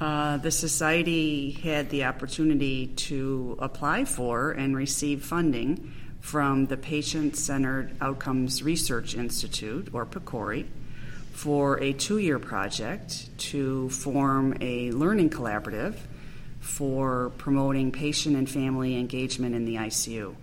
Uh, 0.00 0.36
the 0.36 0.50
Society 0.50 1.50
had 1.50 1.90
the 1.90 2.04
opportunity 2.04 2.86
to 2.86 3.56
apply 3.58 4.04
for 4.04 4.52
and 4.52 4.76
receive 4.76 5.24
funding 5.24 5.92
from 6.20 6.66
the 6.66 6.76
Patient 6.76 7.36
Centered 7.36 7.96
Outcomes 8.00 8.62
Research 8.62 9.14
Institute, 9.16 9.88
or 9.92 10.06
PCORI, 10.06 10.66
for 11.32 11.80
a 11.80 11.92
two 11.92 12.18
year 12.18 12.38
project 12.38 13.28
to 13.38 13.88
form 13.90 14.56
a 14.60 14.90
learning 14.92 15.30
collaborative 15.30 15.96
for 16.60 17.30
promoting 17.38 17.90
patient 17.90 18.36
and 18.36 18.48
family 18.48 18.96
engagement 18.96 19.54
in 19.54 19.64
the 19.64 19.76
ICU. 19.76 20.34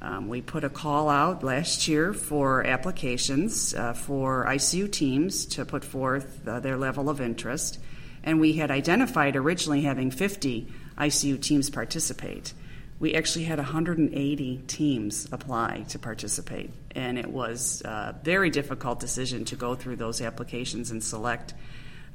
Um, 0.00 0.28
we 0.28 0.42
put 0.42 0.64
a 0.64 0.68
call 0.68 1.08
out 1.08 1.44
last 1.44 1.86
year 1.86 2.12
for 2.12 2.64
applications 2.64 3.72
uh, 3.74 3.92
for 3.92 4.44
ICU 4.46 4.90
teams 4.90 5.46
to 5.46 5.64
put 5.64 5.84
forth 5.84 6.46
uh, 6.46 6.58
their 6.58 6.76
level 6.76 7.08
of 7.08 7.20
interest, 7.20 7.78
and 8.24 8.40
we 8.40 8.54
had 8.54 8.70
identified 8.70 9.36
originally 9.36 9.82
having 9.82 10.10
50 10.10 10.66
ICU 10.98 11.40
teams 11.40 11.70
participate. 11.70 12.52
We 12.98 13.14
actually 13.14 13.46
had 13.46 13.58
180 13.58 14.62
teams 14.68 15.28
apply 15.32 15.86
to 15.88 15.98
participate, 15.98 16.70
and 16.94 17.18
it 17.18 17.28
was 17.28 17.82
a 17.84 18.14
very 18.22 18.50
difficult 18.50 19.00
decision 19.00 19.44
to 19.46 19.56
go 19.56 19.74
through 19.74 19.96
those 19.96 20.20
applications 20.20 20.90
and 20.90 21.02
select 21.02 21.54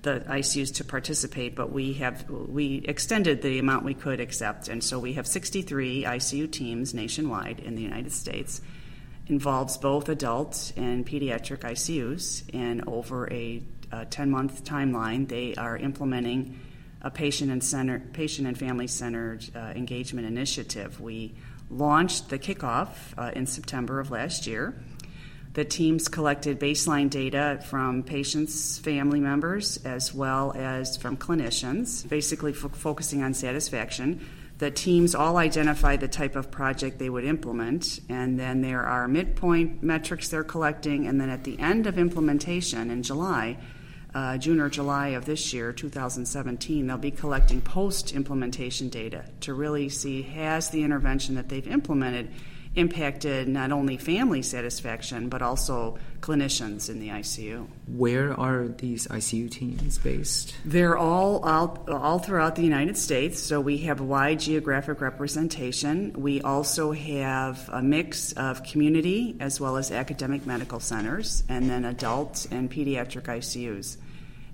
the 0.03 0.21
ICUs 0.21 0.75
to 0.75 0.85
participate, 0.85 1.55
but 1.55 1.71
we 1.71 1.93
have 1.93 2.29
we 2.29 2.77
extended 2.85 3.41
the 3.41 3.59
amount 3.59 3.83
we 3.83 3.93
could 3.93 4.19
accept, 4.19 4.69
and 4.69 4.83
so 4.83 4.99
we 4.99 5.13
have 5.13 5.27
63 5.27 6.03
ICU 6.03 6.51
teams 6.51 6.93
nationwide 6.93 7.59
in 7.59 7.75
the 7.75 7.81
United 7.81 8.11
States. 8.11 8.61
Involves 9.27 9.77
both 9.77 10.07
adult 10.07 10.71
and 10.77 11.05
pediatric 11.05 11.59
ICUs, 11.59 12.43
and 12.53 12.87
over 12.87 13.29
a 13.33 13.61
10 14.09 14.29
month 14.29 14.63
timeline, 14.63 15.27
they 15.27 15.55
are 15.55 15.77
implementing 15.77 16.59
a 17.01 17.11
patient 17.11 17.51
and 17.51 17.63
center, 17.63 17.99
patient 18.13 18.47
and 18.47 18.57
family 18.57 18.87
centered 18.87 19.45
uh, 19.55 19.59
engagement 19.75 20.27
initiative. 20.27 20.99
We 20.99 21.35
launched 21.69 22.29
the 22.29 22.39
kickoff 22.39 22.89
uh, 23.17 23.31
in 23.35 23.45
September 23.45 23.99
of 23.99 24.11
last 24.11 24.47
year. 24.47 24.75
The 25.53 25.65
teams 25.65 26.07
collected 26.07 26.59
baseline 26.59 27.09
data 27.09 27.59
from 27.65 28.03
patients, 28.03 28.77
family 28.77 29.19
members, 29.19 29.77
as 29.85 30.13
well 30.13 30.53
as 30.55 30.97
from 30.97 31.17
clinicians, 31.17 32.07
basically 32.07 32.51
f- 32.51 32.71
focusing 32.73 33.23
on 33.23 33.33
satisfaction. 33.33 34.23
The 34.59 34.69
teams 34.69 35.15
all 35.15 35.37
identify 35.37 35.95
the 35.95 36.07
type 36.07 36.35
of 36.35 36.51
project 36.51 36.99
they 36.99 37.09
would 37.09 37.25
implement, 37.25 37.99
and 38.09 38.39
then 38.39 38.61
there 38.61 38.83
are 38.83 39.07
midpoint 39.07 39.81
metrics 39.81 40.29
they're 40.29 40.43
collecting, 40.43 41.07
and 41.07 41.19
then 41.19 41.29
at 41.29 41.43
the 41.43 41.59
end 41.59 41.87
of 41.87 41.97
implementation 41.97 42.91
in 42.91 43.01
July, 43.01 43.57
uh, 44.17 44.35
June 44.35 44.59
or 44.59 44.67
July 44.67 45.09
of 45.09 45.25
this 45.25 45.53
year, 45.53 45.71
2017, 45.71 46.87
they'll 46.87 46.97
be 46.97 47.11
collecting 47.11 47.61
post 47.61 48.13
implementation 48.13 48.89
data 48.89 49.23
to 49.41 49.53
really 49.53 49.89
see 49.89 50.23
has 50.23 50.71
the 50.71 50.81
intervention 50.81 51.35
that 51.35 51.49
they've 51.49 51.67
implemented 51.67 52.27
impacted 52.73 53.47
not 53.47 53.71
only 53.71 53.97
family 53.97 54.41
satisfaction 54.41 55.29
but 55.29 55.41
also 55.41 55.97
clinicians 56.19 56.89
in 56.89 56.99
the 56.99 57.09
ICU. 57.09 57.67
Where 57.87 58.39
are 58.39 58.67
these 58.67 59.07
ICU 59.07 59.51
teams 59.51 59.99
based? 59.99 60.55
They're 60.65 60.97
all 60.97 61.45
out, 61.47 61.87
all 61.87 62.17
throughout 62.17 62.55
the 62.55 62.63
United 62.63 62.97
States, 62.97 63.39
so 63.39 63.61
we 63.61 63.77
have 63.79 63.99
a 63.99 64.03
wide 64.03 64.39
geographic 64.39 64.99
representation. 64.99 66.13
We 66.13 66.41
also 66.41 66.91
have 66.91 67.69
a 67.71 67.83
mix 67.83 68.33
of 68.33 68.63
community 68.63 69.35
as 69.39 69.59
well 69.59 69.77
as 69.77 69.91
academic 69.91 70.47
medical 70.47 70.79
centers, 70.79 71.43
and 71.49 71.69
then 71.69 71.85
adult 71.85 72.47
and 72.49 72.69
pediatric 72.69 73.23
ICUs. 73.23 73.97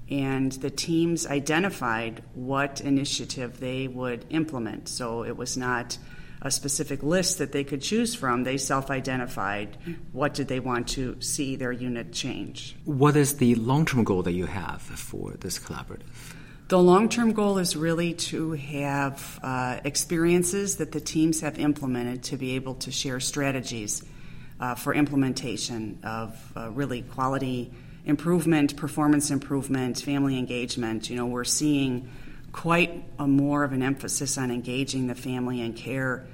And 0.10 0.52
the 0.52 0.70
teams 0.70 1.26
identified 1.26 2.24
what 2.34 2.82
initiative 2.82 3.60
they 3.60 3.88
would 3.88 4.26
implement, 4.30 4.90
so 4.90 5.24
it 5.24 5.38
was 5.38 5.58
not 5.58 5.98
a 6.44 6.52
specific 6.52 7.02
list 7.02 7.38
that 7.38 7.54
they 7.54 7.64
could 7.64 7.82
choose 7.82 8.14
from. 8.14 8.44
They 8.44 8.58
self 8.58 8.92
identified 8.92 9.78
what 10.12 10.34
did 10.34 10.50
they 10.50 10.60
want 10.60 10.90
to 10.90 11.20
see 11.22 11.56
their 11.56 11.72
unit 11.72 12.12
change. 12.12 12.76
What 12.84 13.16
is 13.16 13.38
the 13.38 13.56
long 13.56 13.86
term 13.86 14.04
goal 14.04 14.24
that 14.24 14.34
you 14.34 14.46
have 14.46 14.82
for 14.82 15.32
this 15.40 15.58
collaborative? 15.58 16.02
The 16.68 16.80
long 16.80 17.08
term 17.08 17.32
goal 17.34 17.58
is 17.58 17.76
really 17.76 18.14
to 18.14 18.52
have 18.54 19.40
uh, 19.42 19.80
experiences 19.84 20.78
that 20.78 20.92
the 20.92 21.02
teams 21.02 21.42
have 21.42 21.58
implemented 21.58 22.24
to 22.24 22.38
be 22.38 22.56
able 22.56 22.76
to 22.76 22.92
share 22.92 23.20
strategies 23.20 24.04
uh, 24.60 24.76
for 24.76 24.94
implementation 24.94 26.00
of 26.04 26.52
uh, 26.56 26.70
really 26.72 27.02
quality 27.02 27.72
improvement, 28.06 28.76
performance 28.76 29.32
improvement, 29.32 30.00
family 30.02 30.38
engagement. 30.38 31.10
You 31.10 31.16
know, 31.16 31.26
we're 31.26 31.44
seeing 31.44 32.10
quite 32.52 33.04
a 33.18 33.28
more 33.28 33.64
of 33.64 33.74
an 33.74 33.82
emphasis 33.82 34.38
on 34.38 34.52
engaging 34.52 35.08
the 35.08 35.16
family 35.16 35.62
and 35.62 35.76
care 35.76 36.28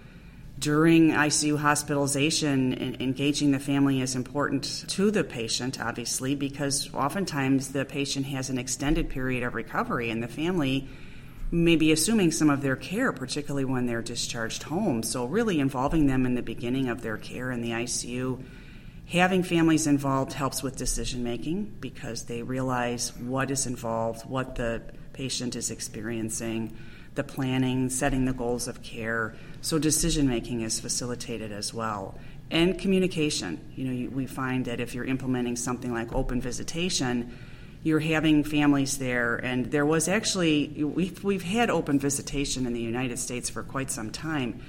during 0.59 1.11
ICU 1.11 1.57
hospitalization, 1.57 2.97
engaging 2.99 3.51
the 3.51 3.59
family 3.59 4.01
is 4.01 4.15
important 4.15 4.83
to 4.89 5.09
the 5.09 5.23
patient, 5.23 5.79
obviously, 5.79 6.35
because 6.35 6.93
oftentimes 6.93 7.69
the 7.69 7.85
patient 7.85 8.25
has 8.25 8.49
an 8.49 8.57
extended 8.57 9.09
period 9.09 9.43
of 9.43 9.55
recovery 9.55 10.09
and 10.09 10.21
the 10.21 10.27
family 10.27 10.87
may 11.51 11.77
be 11.77 11.91
assuming 11.91 12.31
some 12.31 12.49
of 12.49 12.61
their 12.61 12.75
care, 12.75 13.13
particularly 13.13 13.63
when 13.63 13.85
they're 13.85 14.01
discharged 14.01 14.63
home. 14.63 15.01
So, 15.01 15.25
really 15.25 15.59
involving 15.59 16.07
them 16.07 16.25
in 16.25 16.35
the 16.35 16.41
beginning 16.41 16.89
of 16.89 17.01
their 17.01 17.17
care 17.17 17.51
in 17.51 17.61
the 17.61 17.71
ICU. 17.71 18.43
Having 19.11 19.41
families 19.41 19.87
involved 19.87 20.33
helps 20.33 20.61
with 20.61 20.75
decision 20.75 21.23
making 21.23 21.77
because 21.79 22.25
they 22.25 22.43
realize 22.43 23.11
what 23.17 23.49
is 23.49 23.65
involved, 23.65 24.29
what 24.29 24.53
the 24.53 24.83
patient 25.13 25.55
is 25.55 25.71
experiencing 25.71 26.77
the 27.15 27.23
planning, 27.23 27.89
setting 27.89 28.25
the 28.25 28.33
goals 28.33 28.67
of 28.67 28.83
care. 28.83 29.33
So 29.61 29.79
decision 29.79 30.27
making 30.27 30.61
is 30.61 30.79
facilitated 30.79 31.51
as 31.51 31.73
well. 31.73 32.19
And 32.51 32.77
communication. 32.77 33.59
You 33.75 33.85
know, 33.85 34.09
we 34.11 34.27
find 34.27 34.65
that 34.65 34.79
if 34.79 34.93
you're 34.93 35.05
implementing 35.05 35.55
something 35.55 35.91
like 35.91 36.13
open 36.13 36.39
visitation, 36.39 37.35
you're 37.81 37.99
having 37.99 38.43
families 38.43 38.99
there, 38.99 39.37
and 39.37 39.71
there 39.71 39.85
was 39.85 40.07
actually 40.07 40.83
we've 40.83 41.23
we've 41.23 41.43
had 41.43 41.69
open 41.69 41.97
visitation 41.97 42.65
in 42.65 42.73
the 42.73 42.81
United 42.81 43.17
States 43.17 43.49
for 43.49 43.63
quite 43.63 43.89
some 43.89 44.11
time, 44.11 44.61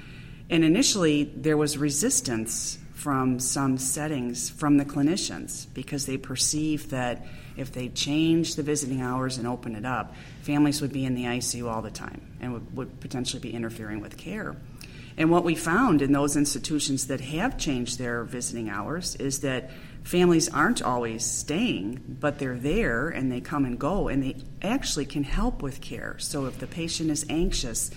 and 0.49 0.64
initially 0.64 1.25
there 1.25 1.56
was 1.56 1.76
resistance 1.76 2.78
from 3.00 3.40
some 3.40 3.78
settings 3.78 4.50
from 4.50 4.76
the 4.76 4.85
clinicians 4.85 5.66
because 5.73 6.04
they 6.04 6.19
perceive 6.19 6.90
that 6.90 7.25
if 7.57 7.73
they 7.73 7.88
change 7.88 8.57
the 8.57 8.62
visiting 8.62 9.00
hours 9.00 9.38
and 9.38 9.47
open 9.47 9.75
it 9.75 9.87
up, 9.87 10.14
families 10.42 10.83
would 10.83 10.92
be 10.92 11.07
in 11.07 11.14
the 11.14 11.25
ICU 11.25 11.66
all 11.66 11.80
the 11.80 11.90
time 11.90 12.21
and 12.42 12.52
would, 12.52 12.76
would 12.76 13.00
potentially 13.00 13.40
be 13.40 13.54
interfering 13.54 14.00
with 14.02 14.19
care. 14.19 14.54
And 15.16 15.30
what 15.30 15.45
we 15.45 15.54
found 15.54 16.02
in 16.02 16.12
those 16.12 16.37
institutions 16.37 17.07
that 17.07 17.23
have 17.23 17.57
changed 17.57 17.99
their 17.99 18.23
visiting 18.25 18.69
hours 18.69 19.16
is 19.16 19.40
that 19.40 19.71
families 20.04 20.50
aren't 20.50 20.83
always 20.83 21.25
staying, 21.25 22.19
but 22.21 22.38
they're 22.38 22.59
there 22.59 23.09
and 23.09 23.33
they 23.33 23.40
come 23.40 23.64
and 23.64 23.78
go 23.78 24.09
and 24.09 24.23
they 24.23 24.37
actually 24.61 25.07
can 25.07 25.25
help 25.25 25.62
with 25.62 25.80
care. 25.80 26.16
So 26.19 26.45
if 26.45 26.59
the 26.59 26.66
patient 26.66 27.11
is 27.11 27.25
anxious, 27.30 27.90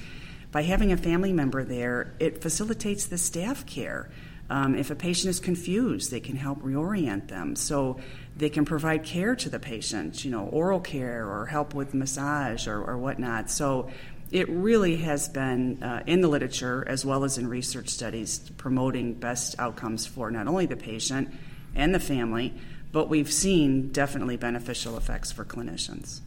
by 0.53 0.61
having 0.61 0.91
a 0.91 0.97
family 0.97 1.33
member 1.33 1.65
there, 1.65 2.13
it 2.19 2.41
facilitates 2.41 3.07
the 3.07 3.17
staff 3.17 3.65
care. 3.65 4.09
Um, 4.49 4.75
if 4.75 4.91
a 4.91 4.95
patient 4.95 5.29
is 5.29 5.39
confused, 5.39 6.11
they 6.11 6.19
can 6.19 6.35
help 6.35 6.61
reorient 6.61 7.27
them. 7.27 7.55
So 7.55 7.99
they 8.35 8.49
can 8.49 8.65
provide 8.65 9.03
care 9.03 9.35
to 9.35 9.49
the 9.49 9.59
patient, 9.59 10.25
you 10.25 10.31
know, 10.31 10.45
oral 10.45 10.79
care 10.79 11.27
or 11.27 11.45
help 11.45 11.73
with 11.73 11.93
massage 11.93 12.67
or, 12.67 12.83
or 12.83 12.97
whatnot. 12.97 13.49
So 13.49 13.89
it 14.31 14.49
really 14.49 14.97
has 14.97 15.29
been 15.29 15.81
uh, 15.83 16.03
in 16.07 16.21
the 16.21 16.27
literature 16.27 16.83
as 16.87 17.05
well 17.05 17.23
as 17.23 17.37
in 17.37 17.47
research 17.47 17.89
studies 17.89 18.39
promoting 18.57 19.13
best 19.13 19.55
outcomes 19.59 20.05
for 20.07 20.31
not 20.31 20.47
only 20.47 20.65
the 20.65 20.75
patient 20.75 21.33
and 21.75 21.93
the 21.93 21.99
family, 21.99 22.53
but 22.91 23.09
we've 23.09 23.31
seen 23.31 23.91
definitely 23.91 24.37
beneficial 24.37 24.97
effects 24.97 25.31
for 25.31 25.45
clinicians. 25.45 26.21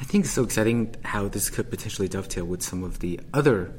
I 0.00 0.04
think 0.04 0.24
it's 0.24 0.34
so 0.34 0.44
exciting 0.44 0.94
how 1.04 1.28
this 1.28 1.50
could 1.50 1.70
potentially 1.70 2.08
dovetail 2.08 2.44
with 2.44 2.62
some 2.62 2.84
of 2.84 3.00
the 3.00 3.20
other 3.34 3.72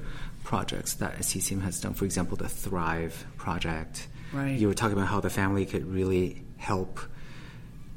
projects 0.49 0.95
that 0.95 1.23
CCM 1.23 1.61
has 1.61 1.79
done. 1.79 1.93
For 1.93 2.05
example, 2.05 2.35
the 2.35 2.49
Thrive 2.49 3.23
project. 3.37 4.07
Right. 4.33 4.57
You 4.57 4.67
were 4.67 4.73
talking 4.73 4.97
about 4.97 5.07
how 5.07 5.19
the 5.19 5.29
family 5.29 5.63
could 5.67 5.85
really 5.85 6.43
help 6.57 6.99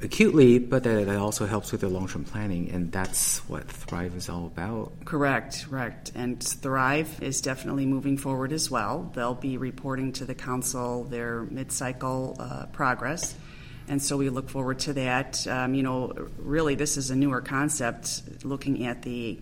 acutely, 0.02 0.58
but 0.58 0.82
that 0.82 1.08
it 1.08 1.16
also 1.16 1.46
helps 1.46 1.72
with 1.72 1.80
the 1.80 1.88
long 1.88 2.08
term 2.08 2.24
planning, 2.24 2.70
and 2.70 2.92
that's 2.92 3.38
what 3.48 3.70
Thrive 3.70 4.14
is 4.14 4.28
all 4.28 4.44
about. 4.44 4.92
Correct, 5.06 5.64
correct. 5.70 6.12
And 6.14 6.42
Thrive 6.42 7.22
is 7.22 7.40
definitely 7.40 7.86
moving 7.86 8.18
forward 8.18 8.52
as 8.52 8.70
well. 8.70 9.10
They'll 9.14 9.34
be 9.34 9.56
reporting 9.56 10.12
to 10.12 10.26
the 10.26 10.34
council 10.34 11.04
their 11.04 11.44
mid 11.44 11.72
cycle 11.72 12.36
uh, 12.38 12.66
progress. 12.66 13.34
And 13.88 14.02
so 14.02 14.18
we 14.18 14.28
look 14.28 14.50
forward 14.50 14.78
to 14.80 14.92
that. 14.92 15.46
Um, 15.46 15.72
you 15.72 15.82
know, 15.82 16.12
really, 16.36 16.74
this 16.74 16.98
is 16.98 17.10
a 17.10 17.16
newer 17.16 17.40
concept 17.40 18.44
looking 18.44 18.84
at 18.84 19.00
the 19.00 19.40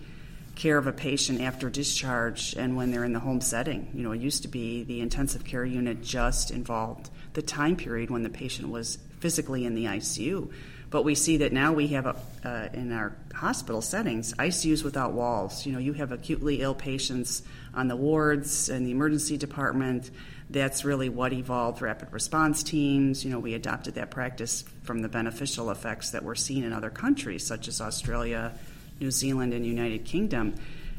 care 0.61 0.77
of 0.77 0.87
a 0.87 0.93
patient 0.93 1.41
after 1.41 1.71
discharge 1.71 2.55
and 2.55 2.77
when 2.77 2.91
they're 2.91 3.05
in 3.05 3.15
the 3.15 3.19
home 3.19 3.41
setting. 3.41 3.91
You 3.95 4.03
know, 4.03 4.13
it 4.13 4.21
used 4.21 4.43
to 4.43 4.49
be 4.49 4.85
the 4.85 5.01
intensive 5.01 5.43
care 5.43 5.65
unit 5.65 6.03
just 6.03 6.51
involved 6.51 7.09
the 7.33 7.41
time 7.41 7.77
period 7.77 8.11
when 8.11 8.25
the 8.25 8.29
patient 8.29 8.69
was 8.69 8.99
physically 9.21 9.65
in 9.65 9.75
the 9.75 9.87
ICU. 9.87 10.53
But 10.91 11.05
we 11.05 11.15
see 11.15 11.39
that 11.39 11.55
now 11.55 11.73
we 11.73 11.87
have 11.89 12.05
a, 12.05 12.17
uh, 12.45 12.69
in 12.75 12.93
our 12.93 13.17
hospital 13.33 13.81
settings 13.81 14.35
ICUs 14.35 14.85
without 14.85 15.13
walls. 15.13 15.65
You 15.65 15.73
know, 15.73 15.79
you 15.79 15.95
have 15.95 16.13
acutely 16.13 16.61
ill 16.61 16.75
patients 16.75 17.43
on 17.73 17.89
the 17.89 17.97
wards 17.97 18.69
and 18.69 18.87
the 18.87 18.91
emergency 18.91 19.39
department. 19.39 20.11
that's 20.51 20.85
really 20.85 21.09
what 21.09 21.33
evolved 21.33 21.81
rapid 21.81 22.13
response 22.13 22.65
teams. 22.65 23.25
You 23.25 23.31
know, 23.31 23.39
we 23.39 23.55
adopted 23.55 23.95
that 23.95 24.11
practice 24.11 24.65
from 24.83 25.01
the 25.01 25.09
beneficial 25.09 25.71
effects 25.71 26.11
that 26.11 26.25
we're 26.25 26.35
seeing 26.35 26.65
in 26.65 26.73
other 26.73 26.91
countries, 26.91 27.47
such 27.47 27.69
as 27.69 27.81
Australia, 27.81 28.53
New 29.01 29.11
Zealand, 29.11 29.53
and 29.53 29.65
United 29.65 30.05
Kingdom. 30.05 30.55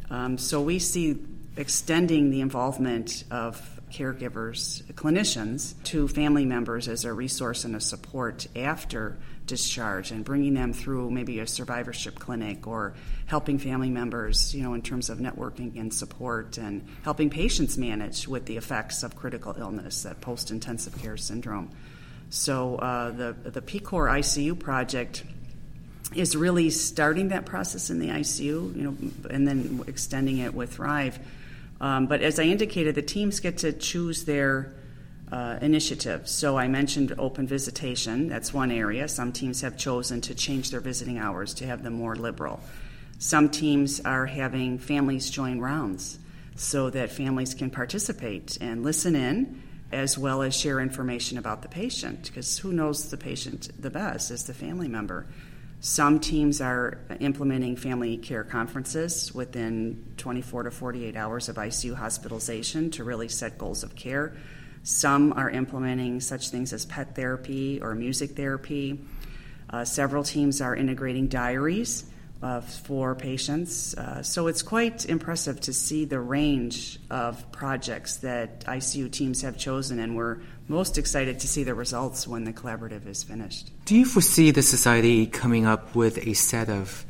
Um, 0.09 0.37
so 0.37 0.61
we 0.61 0.79
see 0.79 1.17
extending 1.55 2.31
the 2.31 2.41
involvement 2.41 3.23
of 3.29 3.79
caregivers, 3.91 4.83
clinicians, 4.93 5.73
to 5.83 6.07
family 6.07 6.45
members 6.45 6.87
as 6.87 7.05
a 7.05 7.13
resource 7.13 7.65
and 7.65 7.75
a 7.75 7.79
support 7.79 8.47
after 8.55 9.17
discharge 9.45 10.11
and 10.11 10.23
bringing 10.23 10.53
them 10.53 10.71
through 10.71 11.11
maybe 11.11 11.39
a 11.39 11.47
survivorship 11.47 12.17
clinic 12.17 12.67
or 12.67 12.93
helping 13.25 13.59
family 13.59 13.89
members, 13.89 14.55
you 14.55 14.63
know, 14.63 14.73
in 14.73 14.81
terms 14.81 15.09
of 15.09 15.17
networking 15.17 15.77
and 15.77 15.93
support 15.93 16.57
and 16.57 16.87
helping 17.03 17.29
patients 17.29 17.77
manage 17.77 18.27
with 18.27 18.45
the 18.45 18.55
effects 18.55 19.03
of 19.03 19.15
critical 19.15 19.53
illness, 19.57 20.03
that 20.03 20.21
post 20.21 20.51
intensive 20.51 20.97
care 21.01 21.17
syndrome. 21.17 21.69
So 22.29 22.77
uh, 22.77 23.11
the, 23.11 23.35
the 23.43 23.61
PCOR 23.61 24.09
ICU 24.09 24.57
project 24.57 25.23
is 26.15 26.35
really 26.35 26.69
starting 26.69 27.29
that 27.29 27.45
process 27.45 27.89
in 27.89 27.99
the 27.99 28.09
ICU, 28.09 28.75
you 28.75 28.83
know, 28.83 28.95
and 29.29 29.47
then 29.47 29.83
extending 29.87 30.39
it 30.39 30.53
with 30.53 30.73
Thrive. 30.73 31.19
Um, 31.79 32.07
but 32.07 32.21
as 32.21 32.39
I 32.39 32.43
indicated, 32.43 32.95
the 32.95 33.01
teams 33.01 33.39
get 33.39 33.59
to 33.59 33.73
choose 33.73 34.25
their 34.25 34.73
uh, 35.31 35.57
initiative. 35.61 36.27
So 36.27 36.57
I 36.57 36.67
mentioned 36.67 37.15
open 37.17 37.47
visitation. 37.47 38.27
That's 38.27 38.53
one 38.53 38.71
area. 38.71 39.07
Some 39.07 39.31
teams 39.31 39.61
have 39.61 39.77
chosen 39.77 40.21
to 40.21 40.35
change 40.35 40.71
their 40.71 40.81
visiting 40.81 41.17
hours 41.17 41.53
to 41.55 41.65
have 41.65 41.83
them 41.83 41.93
more 41.93 42.15
liberal. 42.15 42.59
Some 43.17 43.49
teams 43.49 44.01
are 44.01 44.25
having 44.25 44.77
families 44.77 45.29
join 45.29 45.59
rounds 45.59 46.19
so 46.55 46.89
that 46.89 47.11
families 47.11 47.53
can 47.53 47.69
participate 47.69 48.57
and 48.59 48.83
listen 48.83 49.15
in 49.15 49.61
as 49.91 50.17
well 50.17 50.41
as 50.41 50.55
share 50.55 50.79
information 50.79 51.37
about 51.37 51.61
the 51.61 51.67
patient 51.67 52.23
because 52.23 52.57
who 52.59 52.71
knows 52.71 53.09
the 53.09 53.17
patient 53.17 53.69
the 53.79 53.89
best 53.89 54.31
is 54.31 54.43
the 54.45 54.53
family 54.53 54.87
member. 54.87 55.27
Some 55.83 56.19
teams 56.19 56.61
are 56.61 56.99
implementing 57.19 57.75
family 57.75 58.15
care 58.17 58.43
conferences 58.43 59.33
within 59.33 60.13
24 60.17 60.63
to 60.63 60.71
48 60.71 61.15
hours 61.15 61.49
of 61.49 61.55
ICU 61.55 61.95
hospitalization 61.95 62.91
to 62.91 63.03
really 63.03 63.27
set 63.27 63.57
goals 63.57 63.81
of 63.81 63.95
care. 63.95 64.35
Some 64.83 65.33
are 65.33 65.49
implementing 65.49 66.21
such 66.21 66.49
things 66.49 66.71
as 66.71 66.85
pet 66.85 67.15
therapy 67.15 67.81
or 67.81 67.95
music 67.95 68.35
therapy. 68.35 69.03
Uh, 69.71 69.83
several 69.83 70.23
teams 70.23 70.61
are 70.61 70.75
integrating 70.75 71.27
diaries 71.27 72.05
uh, 72.43 72.61
for 72.61 73.15
patients. 73.15 73.95
Uh, 73.97 74.21
so 74.21 74.45
it's 74.45 74.61
quite 74.61 75.05
impressive 75.07 75.61
to 75.61 75.73
see 75.73 76.05
the 76.05 76.19
range 76.19 76.99
of 77.09 77.51
projects 77.51 78.17
that 78.17 78.65
ICU 78.65 79.11
teams 79.11 79.41
have 79.41 79.57
chosen, 79.57 79.97
and 79.97 80.15
we're 80.15 80.41
most 80.71 80.97
excited 80.97 81.39
to 81.41 81.47
see 81.47 81.63
the 81.63 81.75
results 81.75 82.27
when 82.27 82.45
the 82.45 82.53
collaborative 82.53 83.05
is 83.05 83.23
finished. 83.23 83.71
Do 83.85 83.95
you 83.95 84.05
foresee 84.05 84.51
the 84.51 84.63
society 84.63 85.27
coming 85.27 85.65
up 85.65 85.93
with 85.93 86.25
a 86.25 86.33
set 86.33 86.69
of 86.69 87.05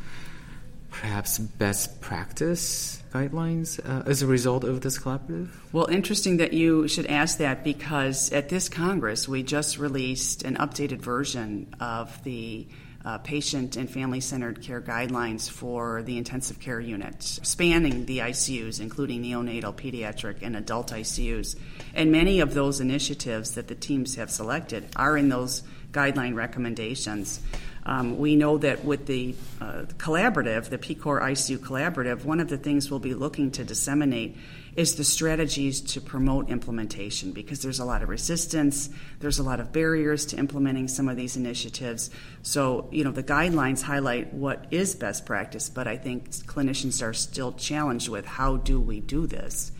perhaps 0.89 1.37
best 1.37 2.01
practice 2.01 3.01
guidelines 3.13 3.79
uh, 3.87 4.03
as 4.09 4.21
a 4.21 4.27
result 4.27 4.63
of 4.63 4.81
this 4.81 4.97
collaborative? 4.97 5.49
Well, 5.71 5.87
interesting 5.87 6.37
that 6.37 6.53
you 6.53 6.87
should 6.87 7.05
ask 7.05 7.37
that 7.37 7.63
because 7.63 8.31
at 8.31 8.49
this 8.49 8.67
Congress, 8.67 9.27
we 9.27 9.43
just 9.43 9.77
released 9.77 10.43
an 10.43 10.55
updated 10.57 10.99
version 10.99 11.73
of 11.79 12.23
the 12.23 12.67
uh, 13.03 13.17
patient 13.19 13.75
and 13.75 13.89
family 13.89 14.19
centered 14.19 14.61
care 14.61 14.81
guidelines 14.81 15.49
for 15.49 16.03
the 16.03 16.17
intensive 16.17 16.59
care 16.59 16.79
unit, 16.79 17.23
spanning 17.23 18.05
the 18.05 18.19
ICUs, 18.19 18.79
including 18.79 19.23
neonatal, 19.23 19.73
pediatric, 19.73 20.37
and 20.41 20.55
adult 20.55 20.91
ICUs. 20.91 21.55
And 21.93 22.11
many 22.11 22.39
of 22.39 22.53
those 22.53 22.79
initiatives 22.79 23.51
that 23.55 23.67
the 23.67 23.75
teams 23.75 24.15
have 24.15 24.29
selected 24.29 24.87
are 24.95 25.17
in 25.17 25.29
those 25.29 25.63
guideline 25.91 26.35
recommendations. 26.35 27.41
Um, 27.83 28.19
we 28.19 28.35
know 28.35 28.59
that 28.59 28.85
with 28.85 29.07
the 29.07 29.35
uh, 29.59 29.85
collaborative, 29.97 30.69
the 30.69 30.77
PCOR 30.77 31.21
ICU 31.21 31.57
collaborative, 31.57 32.23
one 32.23 32.39
of 32.39 32.47
the 32.47 32.57
things 32.57 32.91
we'll 32.91 32.99
be 32.99 33.15
looking 33.15 33.51
to 33.51 33.63
disseminate 33.63 34.37
is 34.75 34.95
the 34.95 35.03
strategies 35.03 35.81
to 35.81 35.99
promote 35.99 36.49
implementation 36.49 37.31
because 37.31 37.61
there's 37.61 37.79
a 37.79 37.85
lot 37.85 38.01
of 38.01 38.09
resistance, 38.09 38.89
there's 39.19 39.39
a 39.39 39.43
lot 39.43 39.59
of 39.59 39.71
barriers 39.71 40.25
to 40.25 40.37
implementing 40.37 40.87
some 40.87 41.09
of 41.09 41.17
these 41.17 41.35
initiatives. 41.35 42.09
So, 42.41 42.87
you 42.91 43.03
know, 43.03 43.11
the 43.11 43.23
guidelines 43.23 43.81
highlight 43.81 44.33
what 44.33 44.67
is 44.71 44.95
best 44.95 45.25
practice, 45.25 45.69
but 45.69 45.87
I 45.87 45.97
think 45.97 46.29
clinicians 46.31 47.05
are 47.05 47.13
still 47.13 47.51
challenged 47.53 48.07
with 48.07 48.25
how 48.25 48.57
do 48.57 48.79
we 48.79 48.99
do 48.99 49.27
this? 49.27 49.71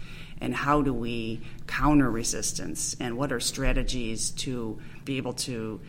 And 0.41 0.55
how 0.55 0.81
do 0.81 0.91
we 0.91 1.41
counter 1.67 2.09
resistance? 2.09 2.95
And 2.99 3.15
what 3.15 3.31
are 3.31 3.39
strategies 3.39 4.31
to 4.31 4.79
be 5.05 5.17
able 5.17 5.33
to 5.33 5.79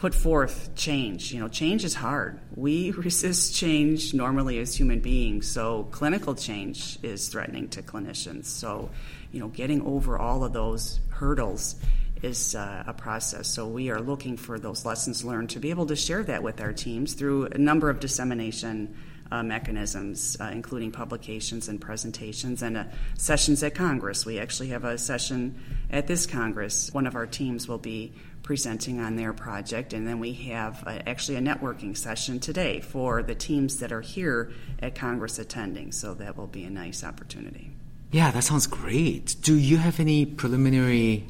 put 0.00 0.14
forth 0.14 0.74
change. 0.74 1.30
You 1.30 1.40
know, 1.40 1.48
change 1.48 1.84
is 1.84 1.94
hard. 1.94 2.40
We 2.56 2.90
resist 3.06 3.54
change 3.54 4.14
normally 4.14 4.58
as 4.58 4.74
human 4.74 5.00
beings, 5.00 5.46
so 5.46 5.88
clinical 5.90 6.34
change 6.34 6.98
is 7.02 7.28
threatening 7.28 7.68
to 7.68 7.82
clinicians. 7.82 8.46
So, 8.46 8.88
you 9.30 9.40
know, 9.40 9.48
getting 9.48 9.82
over 9.82 10.18
all 10.18 10.42
of 10.42 10.54
those 10.54 11.00
hurdles 11.10 11.76
is 12.22 12.54
uh, 12.54 12.84
a 12.86 12.94
process. 12.94 13.48
So 13.48 13.66
we 13.66 13.90
are 13.90 14.00
looking 14.00 14.38
for 14.38 14.58
those 14.58 14.86
lessons 14.86 15.22
learned 15.22 15.50
to 15.50 15.60
be 15.60 15.68
able 15.68 15.86
to 15.86 15.96
share 15.96 16.22
that 16.24 16.42
with 16.42 16.62
our 16.62 16.72
teams 16.72 17.12
through 17.12 17.46
a 17.46 17.58
number 17.58 17.90
of 17.90 18.00
dissemination 18.00 18.94
uh, 19.30 19.42
mechanisms, 19.42 20.36
uh, 20.40 20.50
including 20.52 20.90
publications 20.90 21.68
and 21.68 21.80
presentations 21.80 22.62
and 22.62 22.76
uh, 22.76 22.84
sessions 23.16 23.62
at 23.62 23.74
Congress. 23.74 24.26
We 24.26 24.38
actually 24.38 24.68
have 24.68 24.84
a 24.84 24.98
session 24.98 25.60
at 25.90 26.06
this 26.06 26.26
Congress. 26.26 26.90
One 26.92 27.06
of 27.06 27.14
our 27.14 27.26
teams 27.26 27.68
will 27.68 27.78
be 27.78 28.12
presenting 28.50 28.98
on 28.98 29.14
their 29.14 29.32
project. 29.32 29.92
And 29.92 30.08
then 30.08 30.18
we 30.18 30.32
have 30.32 30.82
a, 30.84 31.08
actually 31.08 31.36
a 31.36 31.40
networking 31.40 31.96
session 31.96 32.40
today 32.40 32.80
for 32.80 33.22
the 33.22 33.36
teams 33.36 33.78
that 33.78 33.92
are 33.92 34.00
here 34.00 34.50
at 34.82 34.96
Congress 34.96 35.38
attending. 35.38 35.92
So 35.92 36.14
that 36.14 36.36
will 36.36 36.48
be 36.48 36.64
a 36.64 36.70
nice 36.70 37.04
opportunity. 37.04 37.70
Yeah, 38.10 38.32
that 38.32 38.42
sounds 38.42 38.66
great. 38.66 39.36
Do 39.40 39.54
you 39.54 39.76
have 39.76 40.00
any 40.00 40.26
preliminary 40.26 41.28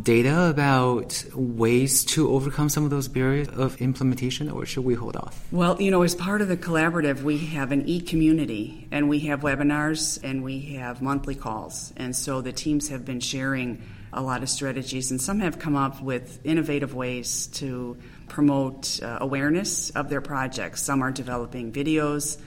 data 0.00 0.48
about 0.48 1.24
ways 1.34 2.04
to 2.04 2.30
overcome 2.30 2.68
some 2.68 2.84
of 2.84 2.90
those 2.90 3.08
barriers 3.08 3.48
of 3.48 3.80
implementation, 3.82 4.48
or 4.48 4.64
should 4.64 4.84
we 4.84 4.94
hold 4.94 5.16
off? 5.16 5.44
Well, 5.50 5.82
you 5.82 5.90
know, 5.90 6.02
as 6.02 6.14
part 6.14 6.40
of 6.40 6.46
the 6.46 6.56
collaborative, 6.56 7.22
we 7.22 7.38
have 7.46 7.72
an 7.72 7.88
e 7.88 8.00
community 8.00 8.86
and 8.92 9.08
we 9.08 9.18
have 9.20 9.40
webinars 9.40 10.20
and 10.22 10.44
we 10.44 10.60
have 10.76 11.02
monthly 11.02 11.34
calls. 11.34 11.92
And 11.96 12.14
so 12.14 12.40
the 12.40 12.52
teams 12.52 12.90
have 12.90 13.04
been 13.04 13.18
sharing 13.18 13.82
a 14.14 14.22
lot 14.22 14.42
of 14.42 14.48
strategies, 14.48 15.10
and 15.10 15.20
some 15.20 15.40
have 15.40 15.58
come 15.58 15.76
up 15.76 16.00
with 16.00 16.40
innovative 16.44 16.94
ways 16.94 17.48
to 17.48 17.96
promote 18.28 19.02
uh, 19.02 19.18
awareness 19.20 19.90
of 19.90 20.08
their 20.08 20.20
projects. 20.20 20.82
Some 20.82 21.02
are 21.02 21.10
developing 21.10 21.72
videos 21.72 22.40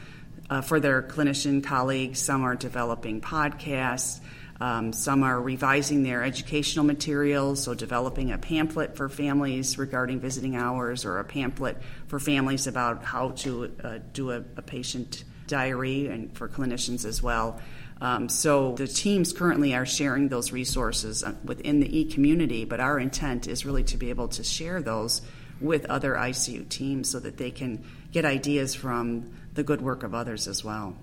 uh, 0.50 0.62
for 0.62 0.80
their 0.80 1.02
clinician 1.04 1.64
colleagues, 1.64 2.20
some 2.20 2.44
are 2.44 2.56
developing 2.56 3.22
podcasts. 3.22 4.20
Um, 4.60 4.92
some 4.92 5.22
are 5.22 5.40
revising 5.40 6.02
their 6.02 6.24
educational 6.24 6.84
materials, 6.84 7.62
so 7.62 7.76
developing 7.76 8.32
a 8.32 8.40
pamphlet 8.40 8.96
for 8.96 9.08
families 9.08 9.78
regarding 9.78 10.20
visiting 10.20 10.56
hours 10.56 11.06
or 11.06 11.20
a 11.20 11.24
pamphlet 11.24 11.78
for 12.08 12.20
families 12.20 12.66
about 12.66 13.04
how 13.04 13.30
to 13.32 13.72
uh, 13.84 14.00
do 14.14 14.32
a, 14.32 14.38
a 14.56 14.64
patient 14.64 15.26
diary 15.46 16.08
and 16.08 16.36
for 16.36 16.50
clinicians 16.50 17.06
as 17.06 17.22
well. 17.22 17.62
Um, 18.00 18.30
so 18.30 18.74
the 18.74 18.88
teams 18.88 19.34
currently 19.34 19.74
are 19.74 19.86
sharing 19.86 20.30
those 20.30 20.52
resources 20.52 21.24
uh, 21.24 21.34
within 21.44 21.80
the 21.80 22.00
e 22.00 22.06
community, 22.06 22.64
but 22.66 22.80
our 22.80 23.00
intent 23.00 23.48
is 23.48 23.66
really 23.66 23.84
to 23.86 23.98
be 23.98 24.10
able 24.10 24.28
to 24.30 24.44
share 24.44 24.82
those 24.82 25.22
with 25.60 25.86
other 25.86 26.14
ICU 26.14 26.70
teams 26.70 27.10
so 27.10 27.20
that 27.20 27.38
they 27.38 27.50
can 27.50 27.84
get 28.12 28.26
ideas 28.26 28.76
from 28.76 29.32
the 29.56 29.64
good 29.64 29.82
work 29.82 30.04
of 30.04 30.14
others 30.14 30.48
as 30.48 30.64
well. 30.64 30.96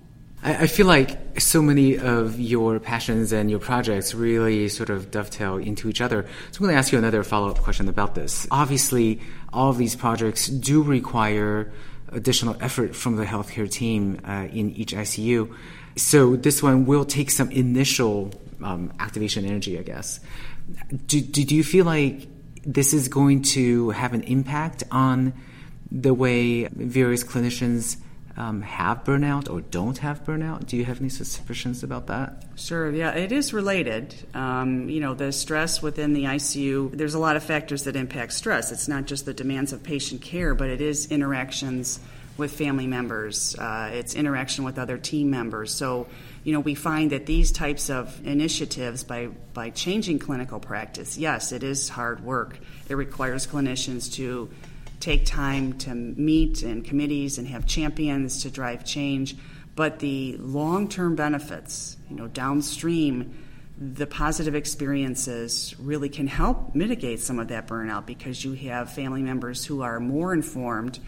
I, 0.43 0.67
feel 0.67 0.85
like 0.85 1.39
so 1.39 1.61
many 1.61 1.97
of 1.97 2.39
your 2.39 2.79
passions 2.79 3.31
and 3.31 3.49
your 3.49 3.59
projects 3.59 4.13
really 4.13 4.69
sort 4.69 4.91
of 4.91 5.09
dovetail 5.09 5.57
into 5.57 5.89
each 5.89 6.01
other. 6.01 6.23
So 6.51 6.57
I'm 6.57 6.65
going 6.65 6.73
to 6.73 6.77
ask 6.77 6.91
you 6.91 6.99
another 6.99 7.23
follow 7.23 7.49
up 7.49 7.57
question 7.57 7.89
about 7.89 8.13
this. 8.13 8.45
Obviously, 8.51 9.21
all 9.51 9.71
of 9.71 9.77
these 9.77 9.95
projects 9.95 10.47
do 10.47 10.83
require 10.83 11.71
additional 12.09 12.55
effort 12.61 12.95
from 12.95 13.15
the 13.15 13.25
healthcare 13.25 13.69
team 13.69 14.21
uh, 14.23 14.47
in 14.51 14.71
each 14.71 14.93
ICU. 14.93 15.51
So 15.95 16.35
this 16.35 16.61
one 16.61 16.85
will 16.85 17.05
take 17.05 17.31
some 17.31 17.51
initial 17.51 18.31
um, 18.61 18.91
activation 18.99 19.45
energy, 19.45 19.79
I 19.79 19.83
guess. 19.83 20.19
Do, 21.07 21.21
do, 21.21 21.45
do 21.45 21.55
you 21.55 21.63
feel 21.63 21.85
like 21.85 22.27
this 22.65 22.93
is 22.93 23.07
going 23.07 23.43
to 23.43 23.91
have 23.91 24.13
an 24.13 24.23
impact 24.23 24.83
on 24.91 25.33
the 25.91 26.13
way 26.13 26.65
various 26.65 27.23
clinicians 27.23 27.97
um, 28.37 28.61
have 28.63 29.03
burnout 29.03 29.49
or 29.49 29.61
don't 29.61 29.97
have 29.99 30.25
burnout? 30.25 30.65
Do 30.65 30.75
you 30.75 30.83
have 30.85 30.99
any 30.99 31.09
suspicions 31.09 31.83
about 31.83 32.07
that? 32.07 32.43
Sure, 32.55 32.91
yeah, 32.91 33.11
it 33.11 33.31
is 33.31 33.53
related. 33.53 34.13
Um, 34.33 34.89
you 34.89 34.99
know, 34.99 35.13
the 35.13 35.31
stress 35.31 35.81
within 35.81 36.13
the 36.13 36.25
ICU, 36.25 36.91
there's 36.97 37.13
a 37.13 37.19
lot 37.19 37.37
of 37.37 37.43
factors 37.43 37.85
that 37.85 37.95
impact 37.95 38.33
stress. 38.33 38.71
It's 38.71 38.87
not 38.87 39.05
just 39.05 39.25
the 39.25 39.33
demands 39.33 39.71
of 39.71 39.83
patient 39.83 40.21
care, 40.21 40.53
but 40.53 40.69
it 40.69 40.81
is 40.81 41.09
interactions 41.11 41.99
with 42.37 42.51
family 42.51 42.87
members, 42.87 43.55
uh, 43.55 43.91
it's 43.93 44.13
interaction 44.13 44.65
with 44.65 44.77
other 44.77 44.97
team 44.97 45.29
members. 45.29 45.73
So, 45.73 46.07
you 46.43 46.53
know, 46.53 46.59
we 46.59 46.75
find 46.75 47.11
that 47.11 47.25
these 47.25 47.51
types 47.51 47.89
of 47.89 48.25
initiatives, 48.25 49.03
by, 49.03 49.27
by 49.53 49.69
changing 49.69 50.19
clinical 50.19 50.59
practice, 50.59 51.17
yes, 51.17 51.51
it 51.51 51.63
is 51.63 51.89
hard 51.89 52.23
work. 52.23 52.59
It 52.89 52.95
requires 52.95 53.47
clinicians 53.47 54.13
to 54.15 54.49
take 54.99 55.25
time 55.25 55.77
to 55.77 55.93
meet 55.93 56.63
in 56.63 56.81
committees 56.81 57.37
and 57.37 57.47
have 57.47 57.65
champions 57.65 58.43
to 58.43 58.49
drive 58.49 58.85
change. 58.85 59.35
But 59.75 59.99
the 59.99 60.37
long 60.37 60.87
term 60.87 61.15
benefits, 61.15 61.97
you 62.09 62.15
know, 62.15 62.27
downstream, 62.27 63.33
the 63.77 64.07
positive 64.07 64.55
experiences 64.55 65.75
really 65.79 66.07
can 66.07 66.27
help 66.27 66.73
mitigate 66.75 67.19
some 67.19 67.39
of 67.39 67.49
that 67.49 67.67
burnout 67.67 68.05
because 68.05 68.43
you 68.43 68.53
have 68.53 68.93
family 68.93 69.21
members 69.21 69.65
who 69.65 69.81
are 69.81 69.99
more 69.99 70.33
informed, 70.33 70.99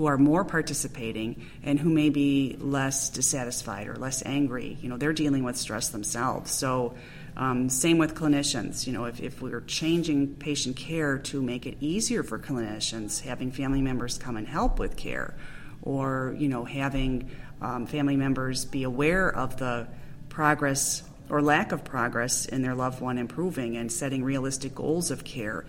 who 0.00 0.06
are 0.06 0.16
more 0.16 0.46
participating, 0.46 1.44
and 1.62 1.78
who 1.78 1.90
may 1.90 2.08
be 2.08 2.56
less 2.58 3.10
dissatisfied 3.10 3.86
or 3.86 3.96
less 3.96 4.22
angry. 4.24 4.78
You 4.80 4.88
know, 4.88 4.96
they're 4.96 5.12
dealing 5.12 5.44
with 5.44 5.58
stress 5.58 5.90
themselves. 5.90 6.50
So, 6.50 6.94
um, 7.36 7.68
same 7.68 7.98
with 7.98 8.14
clinicians. 8.14 8.86
You 8.86 8.94
know, 8.94 9.04
if, 9.04 9.20
if 9.20 9.42
we're 9.42 9.60
changing 9.60 10.36
patient 10.36 10.76
care 10.76 11.18
to 11.18 11.42
make 11.42 11.66
it 11.66 11.76
easier 11.82 12.22
for 12.22 12.38
clinicians, 12.38 13.20
having 13.20 13.52
family 13.52 13.82
members 13.82 14.16
come 14.16 14.38
and 14.38 14.48
help 14.48 14.78
with 14.78 14.96
care, 14.96 15.34
or, 15.82 16.34
you 16.38 16.48
know, 16.48 16.64
having 16.64 17.30
um, 17.60 17.84
family 17.84 18.16
members 18.16 18.64
be 18.64 18.84
aware 18.84 19.28
of 19.28 19.58
the 19.58 19.86
progress 20.30 21.02
or 21.28 21.42
lack 21.42 21.72
of 21.72 21.84
progress 21.84 22.46
in 22.46 22.62
their 22.62 22.74
loved 22.74 23.02
one 23.02 23.18
improving 23.18 23.76
and 23.76 23.92
setting 23.92 24.24
realistic 24.24 24.74
goals 24.74 25.10
of 25.10 25.24
care, 25.24 25.66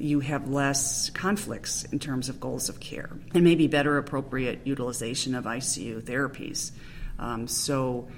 you 0.00 0.20
have 0.20 0.48
less 0.48 1.10
conflicts 1.10 1.84
in 1.84 1.98
terms 1.98 2.28
of 2.28 2.40
goals 2.40 2.68
of 2.68 2.80
care 2.80 3.10
and 3.34 3.44
maybe 3.44 3.66
better 3.66 3.98
appropriate 3.98 4.60
utilization 4.64 5.34
of 5.34 5.44
ICU 5.44 6.02
therapies. 6.02 6.70
Um, 7.18 7.46
so 7.46 8.08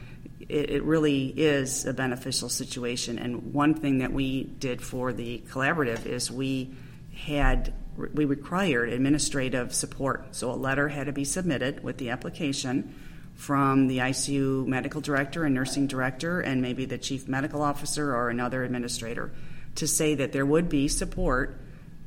it, 0.48 0.70
it, 0.70 0.82
really 0.84 1.26
is 1.26 1.84
a 1.84 1.92
beneficial 1.92 2.48
situation. 2.48 3.18
And 3.18 3.52
one 3.52 3.74
thing 3.74 3.98
that 3.98 4.12
we 4.12 4.44
did 4.44 4.80
for 4.80 5.12
the 5.12 5.42
collaborative 5.50 6.06
is 6.06 6.30
we 6.30 6.74
had 7.14 7.74
we 7.96 8.24
required 8.24 8.88
administrative 8.88 9.74
support. 9.74 10.34
So 10.34 10.50
a 10.50 10.54
letter 10.54 10.88
had 10.88 11.06
to 11.06 11.12
be 11.12 11.24
submitted 11.24 11.82
with 11.84 11.98
the 11.98 12.10
application 12.10 12.94
from 13.34 13.88
the 13.88 13.98
ICU 13.98 14.66
medical 14.66 15.00
director 15.00 15.44
and 15.44 15.54
nursing 15.54 15.86
director, 15.86 16.40
and 16.40 16.62
maybe 16.62 16.84
the 16.84 16.98
chief 16.98 17.28
medical 17.28 17.60
officer 17.60 18.14
or 18.14 18.30
another 18.30 18.62
administrator, 18.62 19.32
to 19.74 19.86
say 19.86 20.14
that 20.14 20.32
there 20.32 20.46
would 20.46 20.68
be 20.68 20.88
support 20.88 21.61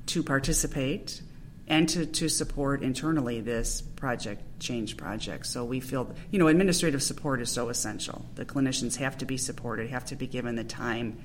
to 0.07 0.23
participate 0.23 1.21
and 1.67 1.89
to, 1.89 2.05
to 2.05 2.29
support 2.29 2.83
internally 2.83 3.41
this 3.41 3.81
project 3.81 4.59
change 4.59 4.97
project. 4.97 5.47
So 5.47 5.65
we 5.65 5.79
feel, 5.79 6.13
you 6.29 6.37
know, 6.37 6.47
administrative 6.47 7.01
support 7.01 7.41
is 7.41 7.49
so 7.49 7.69
essential. 7.69 8.25
The 8.35 8.45
clinicians 8.45 8.97
have 8.97 9.17
to 9.19 9.25
be 9.25 9.37
supported, 9.37 9.89
have 9.89 10.05
to 10.05 10.15
be 10.15 10.27
given 10.27 10.55
the 10.55 10.63
time 10.63 11.17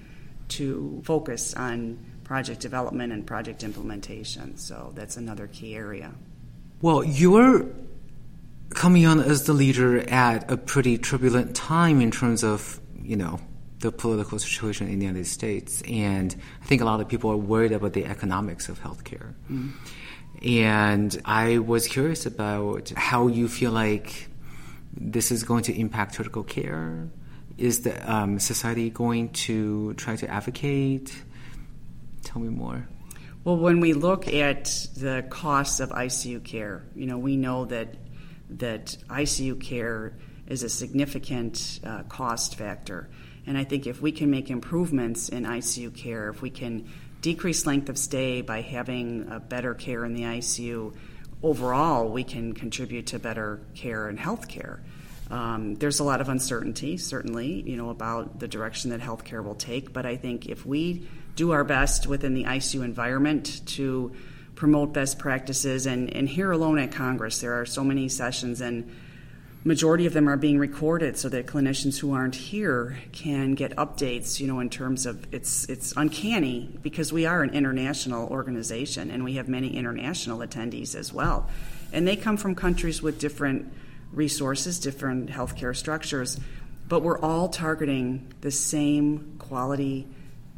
to 0.48 1.02
focus 1.04 1.54
on 1.54 1.98
project 2.24 2.60
development 2.60 3.12
and 3.12 3.26
project 3.26 3.62
implementation. 3.62 4.56
So 4.56 4.92
that's 4.94 5.16
another 5.16 5.46
key 5.46 5.74
area. 5.74 6.12
Well, 6.80 7.04
you're 7.04 7.66
coming 8.70 9.04
on 9.04 9.20
as 9.20 9.44
the 9.44 9.52
leader 9.52 9.98
at 10.08 10.50
a 10.50 10.56
pretty 10.56 10.96
turbulent 10.96 11.54
time 11.54 12.00
in 12.00 12.10
terms 12.10 12.42
of, 12.42 12.80
you 13.02 13.16
know, 13.16 13.40
the 13.80 13.90
political 13.90 14.38
situation 14.38 14.88
in 14.88 14.98
the 14.98 15.06
United 15.06 15.26
States. 15.26 15.82
And 15.82 16.34
I 16.62 16.66
think 16.66 16.80
a 16.80 16.84
lot 16.84 17.00
of 17.00 17.08
people 17.08 17.30
are 17.30 17.36
worried 17.36 17.72
about 17.72 17.94
the 17.94 18.04
economics 18.04 18.68
of 18.68 18.80
healthcare. 18.82 19.34
Mm. 19.50 19.72
And 20.42 21.22
I 21.24 21.58
was 21.58 21.86
curious 21.86 22.26
about 22.26 22.90
how 22.96 23.26
you 23.26 23.48
feel 23.48 23.72
like 23.72 24.28
this 24.92 25.30
is 25.30 25.42
going 25.44 25.64
to 25.64 25.78
impact 25.78 26.16
critical 26.16 26.44
care. 26.44 27.08
Is 27.58 27.82
the 27.82 28.10
um, 28.10 28.38
society 28.38 28.90
going 28.90 29.30
to 29.30 29.94
try 29.94 30.16
to 30.16 30.28
advocate? 30.28 31.12
Tell 32.22 32.40
me 32.40 32.48
more. 32.48 32.88
Well, 33.44 33.56
when 33.56 33.80
we 33.80 33.92
look 33.94 34.28
at 34.28 34.64
the 34.96 35.24
costs 35.30 35.80
of 35.80 35.90
ICU 35.90 36.44
care, 36.44 36.84
you 36.94 37.06
know, 37.06 37.18
we 37.18 37.36
know 37.36 37.64
that 37.66 37.96
that 38.50 38.96
ICU 39.08 39.60
care 39.60 40.14
is 40.46 40.62
a 40.62 40.68
significant 40.68 41.80
uh, 41.84 42.02
cost 42.04 42.56
factor. 42.56 43.08
And 43.50 43.58
I 43.58 43.64
think 43.64 43.88
if 43.88 44.00
we 44.00 44.12
can 44.12 44.30
make 44.30 44.48
improvements 44.48 45.28
in 45.28 45.42
ICU 45.42 45.92
care, 45.92 46.28
if 46.28 46.40
we 46.40 46.50
can 46.50 46.88
decrease 47.20 47.66
length 47.66 47.88
of 47.88 47.98
stay 47.98 48.42
by 48.42 48.60
having 48.60 49.24
better 49.48 49.74
care 49.74 50.04
in 50.04 50.14
the 50.14 50.22
ICU, 50.22 50.94
overall 51.42 52.08
we 52.08 52.22
can 52.22 52.52
contribute 52.52 53.08
to 53.08 53.18
better 53.18 53.60
care 53.74 54.06
and 54.08 54.20
health 54.20 54.46
care. 54.46 54.80
Um, 55.32 55.74
there's 55.74 55.98
a 55.98 56.04
lot 56.04 56.20
of 56.20 56.28
uncertainty, 56.28 56.96
certainly, 56.96 57.62
you 57.68 57.76
know, 57.76 57.90
about 57.90 58.38
the 58.38 58.46
direction 58.46 58.92
that 58.92 59.00
healthcare 59.00 59.42
will 59.42 59.56
take. 59.56 59.92
But 59.92 60.06
I 60.06 60.14
think 60.14 60.46
if 60.46 60.64
we 60.64 61.08
do 61.34 61.50
our 61.50 61.64
best 61.64 62.06
within 62.06 62.34
the 62.34 62.44
ICU 62.44 62.84
environment 62.84 63.66
to 63.70 64.14
promote 64.54 64.92
best 64.92 65.18
practices. 65.18 65.86
And, 65.86 66.14
and 66.14 66.28
here 66.28 66.52
alone 66.52 66.78
at 66.78 66.92
Congress, 66.92 67.40
there 67.40 67.60
are 67.60 67.66
so 67.66 67.82
many 67.82 68.08
sessions, 68.08 68.60
and 68.60 68.94
majority 69.64 70.06
of 70.06 70.12
them 70.12 70.28
are 70.28 70.36
being 70.36 70.58
recorded 70.58 71.18
so 71.18 71.28
that 71.28 71.46
clinicians 71.46 71.98
who 71.98 72.12
aren't 72.12 72.34
here 72.34 72.98
can 73.12 73.54
get 73.54 73.76
updates. 73.76 74.40
You 74.40 74.46
know, 74.46 74.60
in 74.60 74.70
terms 74.70 75.06
of 75.06 75.26
it's 75.32 75.68
it's 75.68 75.92
uncanny 75.96 76.70
because 76.82 77.12
we 77.12 77.26
are 77.26 77.42
an 77.42 77.50
international 77.50 78.28
organization 78.28 79.10
and 79.10 79.24
we 79.24 79.34
have 79.34 79.48
many 79.48 79.76
international 79.76 80.38
attendees 80.38 80.94
as 80.94 81.12
well, 81.12 81.48
and 81.92 82.06
they 82.06 82.16
come 82.16 82.36
from 82.36 82.54
countries 82.54 83.02
with 83.02 83.18
different 83.18 83.72
resources, 84.12 84.78
different 84.78 85.30
healthcare 85.30 85.76
structures, 85.76 86.38
but 86.88 87.02
we're 87.02 87.20
all 87.20 87.48
targeting 87.48 88.32
the 88.40 88.50
same 88.50 89.36
quality 89.38 90.06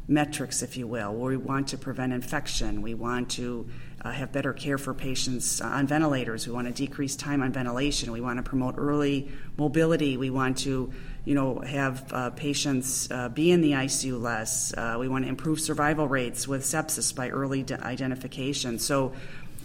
metrics, 0.07 0.61
if 0.61 0.75
you 0.75 0.87
will, 0.87 1.13
we 1.13 1.37
want 1.37 1.69
to 1.69 1.77
prevent 1.77 2.11
infection, 2.11 2.81
we 2.81 2.93
want 2.93 3.29
to 3.31 3.67
uh, 4.03 4.11
have 4.11 4.31
better 4.31 4.53
care 4.53 4.77
for 4.77 4.93
patients 4.93 5.61
uh, 5.61 5.65
on 5.65 5.87
ventilators. 5.87 6.45
We 6.47 6.53
want 6.53 6.67
to 6.67 6.73
decrease 6.73 7.15
time 7.15 7.41
on 7.41 7.51
ventilation. 7.51 8.11
We 8.11 8.21
want 8.21 8.37
to 8.37 8.43
promote 8.43 8.75
early 8.77 9.31
mobility. 9.57 10.17
We 10.17 10.29
want 10.29 10.57
to, 10.59 10.91
you 11.25 11.35
know, 11.35 11.59
have 11.59 12.11
uh, 12.11 12.29
patients 12.31 13.09
uh, 13.11 13.29
be 13.29 13.51
in 13.51 13.61
the 13.61 13.71
ICU 13.71 14.21
less. 14.21 14.73
Uh, 14.73 14.97
we 14.99 15.07
want 15.07 15.25
to 15.25 15.29
improve 15.29 15.59
survival 15.59 16.07
rates 16.07 16.47
with 16.47 16.63
sepsis 16.63 17.15
by 17.15 17.29
early 17.29 17.63
de- 17.63 17.81
identification. 17.81 18.79
So, 18.79 19.13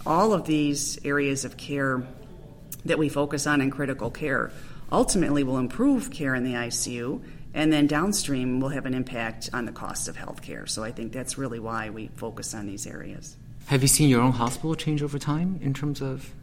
all 0.05 0.31
of 0.31 0.45
these 0.45 0.97
areas 1.03 1.43
of 1.43 1.57
care 1.57 2.01
that 2.85 2.97
we 2.97 3.09
focus 3.09 3.45
on 3.45 3.59
in 3.59 3.69
critical 3.69 4.09
care 4.09 4.51
ultimately 4.91 5.43
will 5.43 5.57
improve 5.57 6.09
care 6.09 6.33
in 6.35 6.45
the 6.45 6.53
ICU 6.53 7.21
and 7.53 7.73
then 7.73 7.87
downstream 7.87 8.59
will 8.59 8.69
have 8.69 8.85
an 8.85 8.93
impact 8.93 9.49
on 9.53 9.65
the 9.65 9.71
cost 9.71 10.07
of 10.07 10.15
healthcare. 10.15 10.69
So 10.69 10.83
I 10.83 10.91
think 10.91 11.11
that's 11.11 11.37
really 11.37 11.59
why 11.59 11.89
we 11.89 12.07
focus 12.15 12.53
on 12.53 12.67
these 12.67 12.85
areas. 12.85 13.35
Have 13.69 13.83
you 13.83 13.87
seen 13.87 14.09
your 14.09 14.21
own 14.21 14.31
hospital 14.31 14.73
change 14.73 15.03
over 15.03 15.19
time 15.19 15.59
in 15.61 15.75
terms 15.75 16.01
of? 16.01 16.33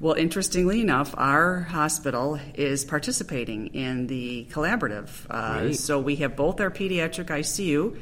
Well, 0.00 0.14
interestingly 0.14 0.80
enough, 0.80 1.14
our 1.18 1.60
hospital 1.60 2.40
is 2.54 2.86
participating 2.86 3.74
in 3.74 4.06
the 4.06 4.46
collaborative. 4.50 5.10
Uh, 5.28 5.74
so 5.74 5.98
we 5.98 6.16
have 6.16 6.34
both 6.34 6.62
our 6.62 6.70
pediatric 6.70 7.26
ICU. 7.26 7.98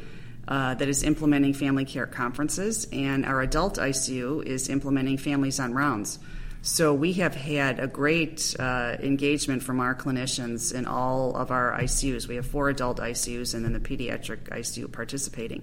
Uh, 0.46 0.74
that 0.74 0.88
is 0.88 1.02
implementing 1.02 1.52
family 1.52 1.85
care 1.85 2.06
conferences, 2.06 2.87
and 2.92 3.26
our 3.26 3.40
adult 3.40 3.76
ICU 3.76 4.44
is 4.44 4.68
implementing 4.68 5.18
families 5.18 5.61
on 5.61 5.74
rounds. 5.74 6.18
So 6.62 6.92
we 6.94 7.14
have 7.14 7.35
had 7.35 7.80
a 7.80 7.87
great 7.87 8.54
uh, 8.59 8.96
engagement 9.00 9.62
from 9.62 9.80
our 9.80 9.94
clinicians 9.94 10.74
in 10.74 10.87
all 10.87 11.37
of 11.37 11.50
our 11.50 11.72
ICUs. 11.72 12.28
We 12.28 12.37
have 12.37 12.46
four 12.46 12.68
adult 12.68 12.98
ICUs 12.98 13.54
and 13.54 13.64
then 13.64 13.72
the 13.72 13.80
pediatric 13.80 14.48
ICU 14.48 14.92
participating 14.92 15.62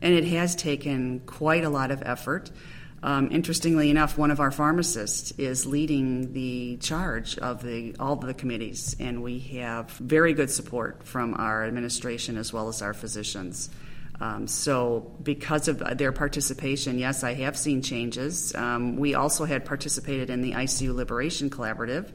and 0.00 0.14
it 0.14 0.24
has 0.24 0.54
taken 0.54 1.20
quite 1.20 1.64
a 1.64 1.68
lot 1.68 1.90
of 1.90 2.02
effort. 2.04 2.50
Um, 3.02 3.28
interestingly 3.30 3.90
enough, 3.90 4.18
one 4.18 4.30
of 4.30 4.40
our 4.40 4.50
pharmacists 4.50 5.30
is 5.32 5.66
leading 5.66 6.32
the 6.32 6.78
charge 6.78 7.38
of 7.38 7.62
the 7.62 7.94
all 8.00 8.14
of 8.14 8.20
the 8.22 8.34
committees, 8.34 8.96
and 8.98 9.22
we 9.22 9.38
have 9.38 9.90
very 9.92 10.32
good 10.32 10.50
support 10.50 11.04
from 11.04 11.34
our 11.34 11.64
administration 11.64 12.36
as 12.36 12.52
well 12.52 12.68
as 12.68 12.82
our 12.82 12.94
physicians. 12.94 13.70
Um, 14.20 14.48
so, 14.48 15.12
because 15.22 15.68
of 15.68 15.78
their 15.96 16.10
participation, 16.10 16.98
yes, 16.98 17.22
I 17.22 17.34
have 17.34 17.56
seen 17.56 17.82
changes. 17.82 18.52
Um, 18.56 18.96
we 18.96 19.14
also 19.14 19.44
had 19.44 19.64
participated 19.64 20.28
in 20.28 20.42
the 20.42 20.52
ICU 20.52 20.92
Liberation 20.92 21.50
Collaborative, 21.50 22.10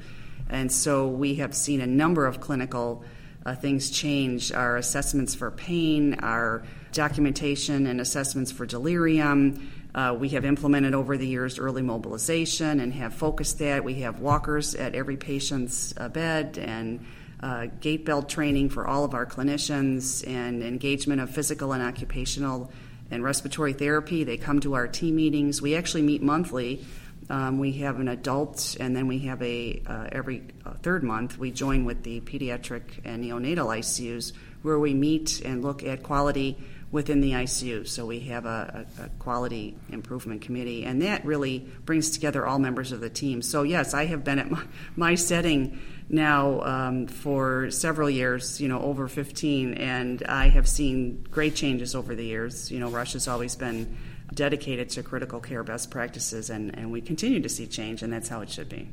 and 0.49 0.69
so 0.69 1.07
we 1.07 1.35
have 1.35 1.55
seen 1.55 1.79
a 1.79 1.87
number 1.87 2.25
of 2.25 2.41
clinical 2.41 3.05
uh, 3.45 3.55
things 3.55 3.89
change. 3.89 4.51
Our 4.51 4.77
assessments 4.77 5.35
for 5.35 5.51
pain, 5.51 6.15
our 6.15 6.63
documentation 6.91 7.87
and 7.87 7.99
assessments 7.99 8.51
for 8.51 8.65
delirium. 8.65 9.71
Uh, 9.95 10.15
we 10.19 10.29
have 10.29 10.45
implemented 10.45 10.93
over 10.93 11.17
the 11.17 11.27
years 11.27 11.59
early 11.59 11.81
mobilization 11.81 12.79
and 12.79 12.93
have 12.93 13.13
focused 13.13 13.59
that. 13.59 13.83
We 13.83 13.95
have 13.95 14.19
walkers 14.19 14.75
at 14.75 14.95
every 14.95 15.17
patient's 15.17 15.93
uh, 15.97 16.09
bed 16.09 16.57
and 16.57 17.05
uh, 17.41 17.67
gait 17.81 18.05
belt 18.05 18.29
training 18.29 18.69
for 18.69 18.87
all 18.87 19.03
of 19.03 19.13
our 19.13 19.25
clinicians 19.25 20.25
and 20.27 20.63
engagement 20.63 21.21
of 21.21 21.29
physical 21.29 21.73
and 21.73 21.83
occupational 21.83 22.71
and 23.11 23.23
respiratory 23.23 23.73
therapy. 23.73 24.23
They 24.23 24.37
come 24.37 24.61
to 24.61 24.73
our 24.73 24.87
team 24.87 25.17
meetings. 25.17 25.61
We 25.61 25.75
actually 25.75 26.03
meet 26.03 26.21
monthly 26.21 26.85
Um, 27.29 27.59
we 27.59 27.73
have 27.73 27.99
an 27.99 28.07
adult, 28.09 28.75
and 28.79 28.95
then 28.95 29.07
we 29.07 29.19
have 29.19 29.41
a 29.41 29.81
uh, 29.85 30.07
every 30.11 30.43
uh, 30.65 30.73
third 30.81 31.03
month 31.03 31.37
we 31.37 31.51
join 31.51 31.85
with 31.85 32.03
the 32.03 32.19
pediatric 32.21 32.83
and 33.05 33.23
neonatal 33.23 33.67
ICUs 33.67 34.33
where 34.61 34.79
we 34.79 34.93
meet 34.93 35.41
and 35.41 35.63
look 35.63 35.83
at 35.83 36.03
quality 36.03 36.57
within 36.91 37.21
the 37.21 37.31
ICU. 37.31 37.87
So 37.87 38.05
we 38.05 38.19
have 38.21 38.45
a, 38.45 38.85
a, 38.99 39.03
a, 39.05 39.09
quality 39.19 39.75
improvement 39.89 40.41
committee, 40.41 40.85
and 40.85 41.01
that 41.01 41.25
really 41.25 41.67
brings 41.85 42.11
together 42.11 42.45
all 42.45 42.59
members 42.59 42.91
of 42.91 43.01
the 43.01 43.09
team. 43.09 43.41
So 43.41 43.63
yes, 43.63 43.93
I 43.93 44.05
have 44.05 44.23
been 44.23 44.39
at 44.39 44.51
my, 44.51 44.63
my 44.95 45.15
setting 45.15 45.79
now 46.09 46.61
um, 46.61 47.07
for 47.07 47.71
several 47.71 48.09
years, 48.09 48.61
you 48.61 48.67
know, 48.67 48.79
over 48.79 49.07
15, 49.07 49.73
and 49.73 50.23
I 50.23 50.49
have 50.49 50.67
seen 50.67 51.25
great 51.31 51.55
changes 51.55 51.95
over 51.95 52.13
the 52.13 52.25
years. 52.25 52.71
You 52.71 52.79
know, 52.79 52.89
Rush 52.89 53.13
has 53.13 53.27
always 53.27 53.55
been 53.55 53.97
dedicated 54.33 54.89
to 54.91 55.03
critical 55.03 55.39
care 55.39 55.63
best 55.63 55.91
practices, 55.91 56.49
and, 56.49 56.77
and 56.77 56.91
we 56.91 57.01
continue 57.01 57.41
to 57.41 57.49
see 57.49 57.67
change, 57.67 58.03
and 58.03 58.11
that's 58.11 58.29
how 58.29 58.41
it 58.41 58.49
should 58.49 58.69
be. 58.69 58.89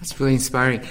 That's 0.00 0.18
really 0.20 0.34
inspiring. 0.34 0.86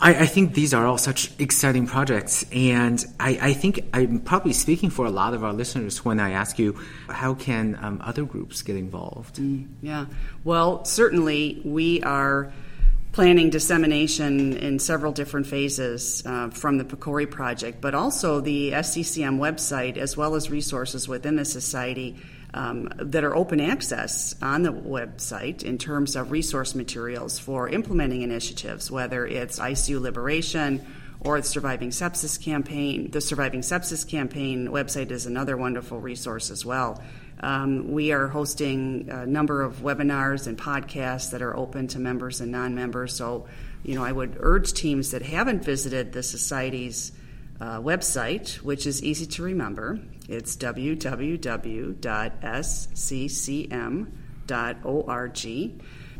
I, 0.00 0.14
I, 0.14 0.26
think 0.26 0.54
these 0.54 0.72
are 0.74 0.86
all 0.86 0.98
such 0.98 1.32
exciting 1.40 1.86
projects, 1.86 2.44
and 2.52 3.04
I, 3.18 3.38
I, 3.40 3.52
think 3.52 3.84
I'm 3.92 4.20
probably 4.20 4.52
speaking 4.52 4.90
for 4.90 5.06
a 5.06 5.10
lot 5.10 5.34
of 5.34 5.42
our 5.42 5.52
listeners 5.52 6.04
when 6.04 6.20
I 6.20 6.32
ask 6.32 6.58
you 6.58 6.78
how 7.08 7.34
can 7.34 7.76
um, 7.82 8.00
other 8.04 8.24
groups 8.24 8.62
get 8.62 8.76
involved. 8.76 9.36
Mm, 9.36 9.66
yeah, 9.82 10.06
well, 10.44 10.84
certainly 10.84 11.60
we 11.64 12.00
are 12.02 12.52
planning 13.10 13.50
dissemination 13.50 14.56
in 14.56 14.78
several 14.78 15.10
different 15.10 15.46
phases 15.46 16.22
uh, 16.24 16.50
from 16.50 16.78
the 16.78 16.84
PCORI 16.84 17.28
project, 17.28 17.80
but 17.80 17.94
also 17.94 18.40
the 18.40 18.70
SCCM 18.70 19.38
website 19.38 19.96
as 19.96 20.16
well 20.16 20.36
as 20.36 20.50
resources 20.50 21.08
within 21.08 21.34
the 21.34 21.44
society 21.44 22.16
um, 22.54 22.90
that 22.96 23.24
are 23.24 23.36
open 23.36 23.60
access 23.60 24.34
on 24.40 24.62
the 24.62 24.72
website 24.72 25.62
in 25.62 25.78
terms 25.78 26.16
of 26.16 26.30
resource 26.30 26.74
materials 26.74 27.38
for 27.38 27.68
implementing 27.68 28.22
initiatives, 28.22 28.90
whether 28.90 29.26
it's 29.26 29.58
ICU 29.58 30.00
liberation 30.00 30.84
or 31.20 31.40
the 31.40 31.46
Surviving 31.46 31.90
Sepsis 31.90 32.40
campaign. 32.40 33.10
The 33.10 33.20
Surviving 33.20 33.60
Sepsis 33.60 34.08
campaign 34.08 34.68
website 34.68 35.10
is 35.10 35.26
another 35.26 35.56
wonderful 35.56 36.00
resource 36.00 36.50
as 36.50 36.64
well. 36.64 37.02
Um, 37.40 37.92
we 37.92 38.12
are 38.12 38.28
hosting 38.28 39.08
a 39.10 39.26
number 39.26 39.62
of 39.62 39.76
webinars 39.76 40.46
and 40.46 40.58
podcasts 40.58 41.30
that 41.30 41.42
are 41.42 41.56
open 41.56 41.86
to 41.88 41.98
members 41.98 42.40
and 42.40 42.50
non 42.50 42.74
members. 42.74 43.14
So, 43.14 43.46
you 43.84 43.94
know, 43.94 44.04
I 44.04 44.10
would 44.10 44.36
urge 44.40 44.72
teams 44.72 45.12
that 45.12 45.22
haven't 45.22 45.64
visited 45.64 46.12
the 46.12 46.22
Society's 46.22 47.12
uh, 47.60 47.80
website, 47.80 48.54
which 48.56 48.86
is 48.86 49.02
easy 49.02 49.26
to 49.26 49.42
remember. 49.42 49.98
It's 50.28 50.56
www.sccm.org 50.56 51.42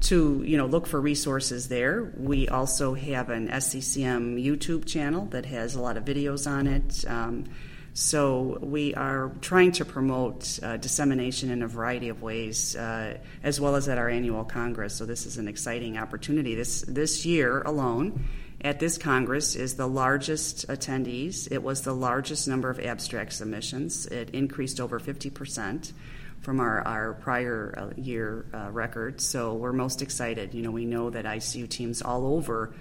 to 0.00 0.42
you 0.44 0.56
know 0.56 0.66
look 0.66 0.86
for 0.86 1.00
resources 1.00 1.68
there. 1.68 2.12
We 2.16 2.48
also 2.48 2.94
have 2.94 3.30
an 3.30 3.48
SCCM 3.48 4.42
YouTube 4.44 4.86
channel 4.86 5.26
that 5.26 5.46
has 5.46 5.74
a 5.74 5.80
lot 5.80 5.96
of 5.96 6.04
videos 6.04 6.48
on 6.50 6.66
it. 6.66 7.04
Um, 7.06 7.46
so 7.94 8.58
we 8.62 8.94
are 8.94 9.32
trying 9.40 9.72
to 9.72 9.84
promote 9.84 10.60
uh, 10.62 10.76
dissemination 10.76 11.50
in 11.50 11.62
a 11.62 11.66
variety 11.66 12.10
of 12.10 12.22
ways, 12.22 12.76
uh, 12.76 13.18
as 13.42 13.60
well 13.60 13.74
as 13.74 13.88
at 13.88 13.98
our 13.98 14.08
annual 14.08 14.44
congress. 14.44 14.94
So 14.94 15.04
this 15.04 15.26
is 15.26 15.36
an 15.36 15.48
exciting 15.48 15.98
opportunity. 15.98 16.54
This 16.54 16.82
this 16.82 17.26
year 17.26 17.60
alone, 17.62 18.24
at 18.60 18.80
this 18.80 18.98
Congress 18.98 19.54
is 19.54 19.74
the 19.74 19.86
largest 19.86 20.66
attendees. 20.68 21.48
It 21.50 21.62
was 21.62 21.82
the 21.82 21.92
largest 21.92 22.48
number 22.48 22.70
of 22.70 22.80
abstract 22.80 23.32
submissions. 23.32 24.06
It 24.06 24.30
increased 24.30 24.80
over 24.80 24.98
50% 24.98 25.92
from 26.40 26.60
our, 26.60 26.80
our 26.82 27.14
prior 27.14 27.74
uh, 27.76 28.00
year 28.00 28.46
uh, 28.52 28.70
record. 28.70 29.20
So 29.20 29.54
we're 29.54 29.72
most 29.72 30.02
excited. 30.02 30.54
You 30.54 30.62
know, 30.62 30.70
we 30.70 30.84
know 30.84 31.10
that 31.10 31.24
ICU 31.24 31.68
teams 31.68 32.02
all 32.02 32.26
over 32.26 32.74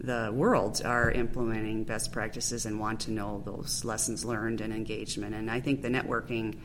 the 0.00 0.30
world 0.34 0.82
are 0.84 1.10
implementing 1.10 1.84
best 1.84 2.12
practices 2.12 2.66
and 2.66 2.78
want 2.80 3.00
to 3.00 3.10
know 3.10 3.42
those 3.44 3.84
lessons 3.84 4.24
learned 4.24 4.60
and 4.60 4.72
engagement. 4.72 5.34
And 5.34 5.50
I 5.50 5.60
think 5.60 5.82
the 5.82 5.88
networking 5.88 6.58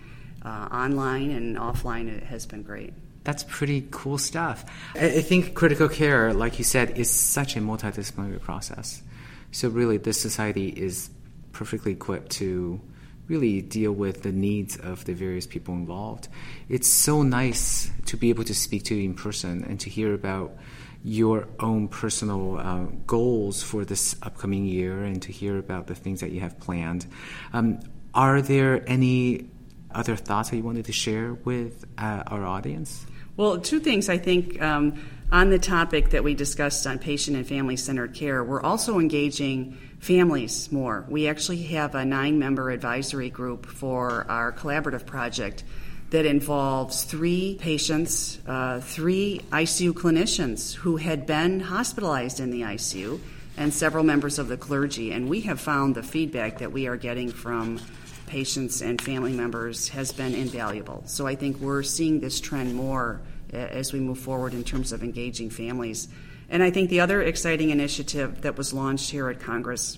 uh, 0.43 0.67
online 0.71 1.31
and 1.31 1.57
offline 1.57 2.23
has 2.23 2.45
been 2.45 2.63
great. 2.63 2.93
That's 3.27 3.43
pretty 3.43 3.85
cool 3.91 4.17
stuff. 4.17 4.63
I, 4.95 5.19
think 5.19 5.53
critical 5.53 5.89
care, 5.89 6.33
like 6.33 6.59
you 6.59 6.63
said, 6.63 6.97
is 6.97 7.09
such 7.09 7.57
a 7.57 7.59
multidisciplinary 7.59 8.39
process. 8.39 9.03
So, 9.51 9.67
really, 9.67 9.97
this 9.97 10.17
society 10.17 10.69
is 10.69 11.09
perfectly 11.51 11.91
equipped 11.91 12.31
to 12.39 12.79
really 13.27 13.61
deal 13.61 13.91
with 13.91 14.23
the 14.23 14.31
needs 14.31 14.77
of 14.77 15.03
the 15.03 15.13
various 15.13 15.45
people 15.45 15.73
involved. 15.73 16.29
It's 16.69 16.87
so 16.87 17.21
nice 17.21 17.91
to 18.05 18.15
be 18.15 18.29
able 18.29 18.45
to 18.45 18.55
speak 18.55 18.85
to 18.85 18.95
you 18.95 19.03
in 19.03 19.13
person 19.13 19.65
and 19.65 19.77
to 19.81 19.89
hear 19.89 20.13
about 20.13 20.55
your 21.03 21.49
own 21.59 21.89
personal 21.89 22.57
uh, 22.57 22.85
goals 23.07 23.61
for 23.61 23.83
this 23.83 24.15
upcoming 24.23 24.65
year 24.65 25.03
and 25.03 25.21
to 25.23 25.33
hear 25.33 25.57
about 25.57 25.87
the 25.87 25.95
things 25.95 26.21
that 26.21 26.31
you 26.31 26.39
have 26.39 26.57
planned. 26.61 27.05
Um, 27.51 27.81
are 28.13 28.41
there 28.41 28.89
any 28.89 29.49
other 29.91 30.15
thoughts 30.15 30.51
that 30.51 30.55
you 30.55 30.63
wanted 30.63 30.85
to 30.85 30.93
share 30.93 31.33
with 31.33 31.83
uh, 31.97 32.23
our 32.27 32.45
audience? 32.45 33.05
Well, 33.37 33.59
two 33.59 33.79
things 33.79 34.09
I 34.09 34.17
think 34.17 34.59
um, 34.63 34.99
on 35.31 35.51
the 35.51 35.59
topic 35.59 36.09
that 36.09 36.23
we 36.23 36.33
discussed 36.33 36.87
on 36.87 36.97
patient 36.97 37.37
and 37.37 37.45
family 37.45 37.75
centered 37.75 38.15
care, 38.15 38.43
we're 38.43 38.63
also 38.63 38.97
engaging 38.97 39.77
families 39.99 40.71
more. 40.71 41.05
We 41.07 41.27
actually 41.27 41.61
have 41.65 41.93
a 41.93 42.03
nine 42.03 42.39
member 42.39 42.71
advisory 42.71 43.29
group 43.29 43.67
for 43.67 44.25
our 44.27 44.51
collaborative 44.51 45.05
project 45.05 45.63
that 46.09 46.25
involves 46.25 47.03
three 47.03 47.57
patients, 47.61 48.39
uh, 48.47 48.79
three 48.79 49.41
ICU 49.51 49.93
clinicians 49.93 50.73
who 50.73 50.97
had 50.97 51.27
been 51.27 51.59
hospitalized 51.59 52.39
in 52.39 52.49
the 52.49 52.61
ICU, 52.61 53.19
and 53.55 53.71
several 53.71 54.03
members 54.03 54.39
of 54.39 54.47
the 54.47 54.57
clergy. 54.57 55.11
And 55.11 55.29
we 55.29 55.41
have 55.41 55.59
found 55.59 55.93
the 55.93 56.01
feedback 56.01 56.57
that 56.57 56.71
we 56.71 56.87
are 56.87 56.97
getting 56.97 57.31
from 57.31 57.81
patients 58.27 58.81
and 58.81 59.01
family 59.01 59.33
members 59.33 59.89
has 59.89 60.11
been 60.11 60.35
invaluable. 60.35 61.01
So 61.05 61.25
I 61.25 61.35
think 61.35 61.57
we're 61.57 61.83
seeing 61.83 62.19
this 62.19 62.39
trend 62.39 62.75
more 62.75 63.21
as 63.51 63.93
we 63.93 63.99
move 63.99 64.19
forward 64.19 64.53
in 64.53 64.63
terms 64.63 64.91
of 64.91 65.03
engaging 65.03 65.49
families. 65.49 66.07
And 66.49 66.61
I 66.61 66.69
think 66.69 66.89
the 66.89 66.99
other 66.99 67.21
exciting 67.21 67.71
initiative 67.71 68.41
that 68.41 68.57
was 68.57 68.73
launched 68.73 69.09
here 69.09 69.29
at 69.29 69.39
Congress 69.39 69.97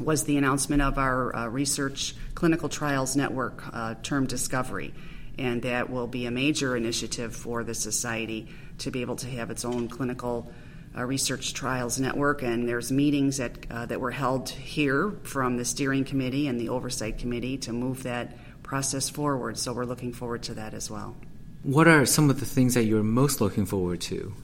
was 0.00 0.24
the 0.24 0.36
announcement 0.36 0.82
of 0.82 0.98
our 0.98 1.34
uh, 1.34 1.48
research 1.48 2.14
clinical 2.34 2.68
trials 2.68 3.14
network 3.14 3.62
uh, 3.72 3.94
term 4.02 4.26
discovery. 4.26 4.92
And 5.38 5.62
that 5.62 5.90
will 5.90 6.06
be 6.06 6.26
a 6.26 6.30
major 6.30 6.76
initiative 6.76 7.34
for 7.34 7.64
the 7.64 7.74
society 7.74 8.48
to 8.78 8.90
be 8.90 9.00
able 9.00 9.16
to 9.16 9.28
have 9.28 9.50
its 9.50 9.64
own 9.64 9.88
clinical 9.88 10.50
uh, 10.96 11.04
research 11.04 11.54
trials 11.54 11.98
network, 11.98 12.42
and 12.42 12.68
there's 12.68 12.92
meetings 12.92 13.38
that 13.38 13.70
uh, 13.70 13.86
that 13.86 14.00
were 14.00 14.10
held 14.10 14.48
here 14.48 15.12
from 15.22 15.56
the 15.56 15.64
steering 15.64 16.04
committee 16.04 16.46
and 16.46 16.60
the 16.60 16.68
oversight 16.68 17.18
committee 17.18 17.58
to 17.58 17.72
move 17.72 18.02
that 18.04 18.36
process 18.62 19.08
forward. 19.08 19.58
So 19.58 19.72
we're 19.72 19.84
looking 19.84 20.12
forward 20.12 20.42
to 20.44 20.54
that 20.54 20.74
as 20.74 20.90
well. 20.90 21.16
What 21.62 21.88
are 21.88 22.04
some 22.04 22.30
of 22.30 22.40
the 22.40 22.46
things 22.46 22.74
that 22.74 22.84
you're 22.84 23.02
most 23.02 23.40
looking 23.40 23.66
forward 23.66 24.00
to 24.02 24.34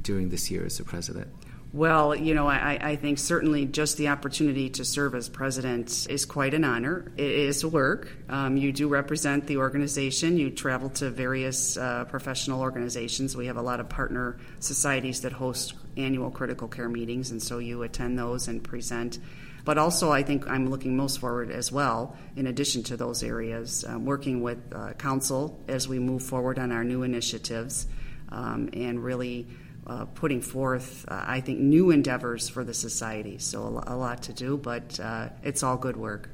during 0.00 0.30
this 0.30 0.50
year 0.50 0.64
as 0.64 0.78
the 0.78 0.84
president? 0.84 1.28
Well, 1.72 2.16
you 2.16 2.34
know, 2.34 2.48
I, 2.48 2.78
I, 2.82 2.96
think 2.96 3.18
certainly 3.18 3.64
just 3.64 3.96
the 3.96 4.08
opportunity 4.08 4.70
to 4.70 4.84
serve 4.84 5.14
as 5.14 5.28
president 5.28 6.08
is 6.10 6.24
quite 6.24 6.52
an 6.52 6.64
honor. 6.64 7.12
It 7.16 7.30
is 7.30 7.64
work. 7.64 8.08
Um, 8.28 8.56
you 8.56 8.72
do 8.72 8.88
represent 8.88 9.46
the 9.46 9.58
organization. 9.58 10.36
You 10.36 10.50
travel 10.50 10.90
to 10.90 11.10
various 11.10 11.76
uh, 11.76 12.06
professional 12.06 12.60
organizations. 12.60 13.36
We 13.36 13.46
have 13.46 13.56
a 13.56 13.62
lot 13.62 13.78
of 13.78 13.88
partner 13.88 14.38
societies 14.58 15.20
that 15.20 15.30
host 15.30 15.74
annual 15.96 16.30
critical 16.30 16.68
care 16.68 16.88
meetings, 16.88 17.30
and 17.30 17.42
so 17.42 17.58
you 17.58 17.82
attend 17.82 18.18
those 18.18 18.48
and 18.48 18.62
present. 18.62 19.18
But 19.64 19.78
also, 19.78 20.10
I 20.10 20.22
think 20.22 20.48
I'm 20.48 20.70
looking 20.70 20.96
most 20.96 21.18
forward 21.18 21.50
as 21.50 21.70
well, 21.70 22.16
in 22.36 22.46
addition 22.46 22.82
to 22.84 22.96
those 22.96 23.22
areas, 23.22 23.84
um, 23.86 24.04
working 24.06 24.42
with 24.42 24.58
uh, 24.74 24.94
council 24.94 25.60
as 25.68 25.86
we 25.86 25.98
move 25.98 26.22
forward 26.22 26.58
on 26.58 26.72
our 26.72 26.84
new 26.84 27.02
initiatives 27.02 27.86
um, 28.30 28.70
and 28.72 29.02
really 29.04 29.48
uh, 29.86 30.06
putting 30.06 30.40
forth, 30.40 31.04
uh, 31.08 31.24
I 31.26 31.40
think, 31.40 31.58
new 31.58 31.90
endeavors 31.90 32.48
for 32.48 32.64
the 32.64 32.74
society. 32.74 33.38
So 33.38 33.82
a, 33.86 33.96
lot 33.96 34.22
to 34.24 34.32
do, 34.32 34.56
but 34.56 34.98
uh, 35.00 35.28
it's 35.42 35.62
all 35.62 35.76
good 35.76 35.96
work. 35.96 36.30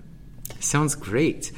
Sounds 0.61 0.94
great. 0.94 1.52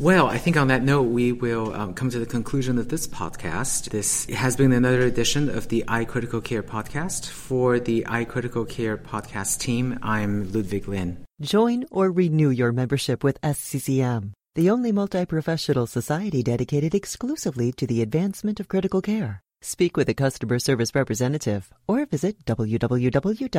Well, 0.00 0.28
I 0.28 0.38
think 0.38 0.56
on 0.56 0.68
that 0.68 0.82
note, 0.82 1.08
we 1.10 1.30
will 1.30 1.74
um, 1.74 1.92
come 1.92 2.08
to 2.08 2.18
the 2.18 2.24
conclusion 2.24 2.78
of 2.78 2.88
this 2.88 3.06
podcast. 3.06 3.90
This 3.90 4.24
has 4.30 4.56
been 4.56 4.72
another 4.72 5.02
edition 5.02 5.50
of 5.50 5.68
the 5.68 5.84
iCritical 5.86 6.42
Care 6.42 6.62
podcast. 6.62 7.28
For 7.28 7.78
the 7.78 8.04
iCritical 8.08 8.66
Care 8.66 8.96
podcast 8.96 9.58
team, 9.58 9.98
I'm 10.02 10.50
Ludwig 10.52 10.88
Lin. 10.88 11.18
Join 11.42 11.84
or 11.90 12.10
renew 12.10 12.48
your 12.48 12.72
membership 12.72 13.22
with 13.22 13.38
SCCM, 13.42 14.32
the 14.54 14.70
only 14.70 14.90
multi 14.90 15.26
professional 15.26 15.86
society 15.86 16.42
dedicated 16.42 16.94
exclusively 16.94 17.70
to 17.72 17.86
the 17.86 18.00
advancement 18.00 18.58
of 18.58 18.68
critical 18.68 19.02
care. 19.02 19.42
Speak 19.60 19.98
with 19.98 20.08
a 20.08 20.14
customer 20.14 20.58
service 20.58 20.94
representative 20.94 21.70
or 21.86 22.06
visit 22.06 22.46
www.sccm.org 22.46 23.54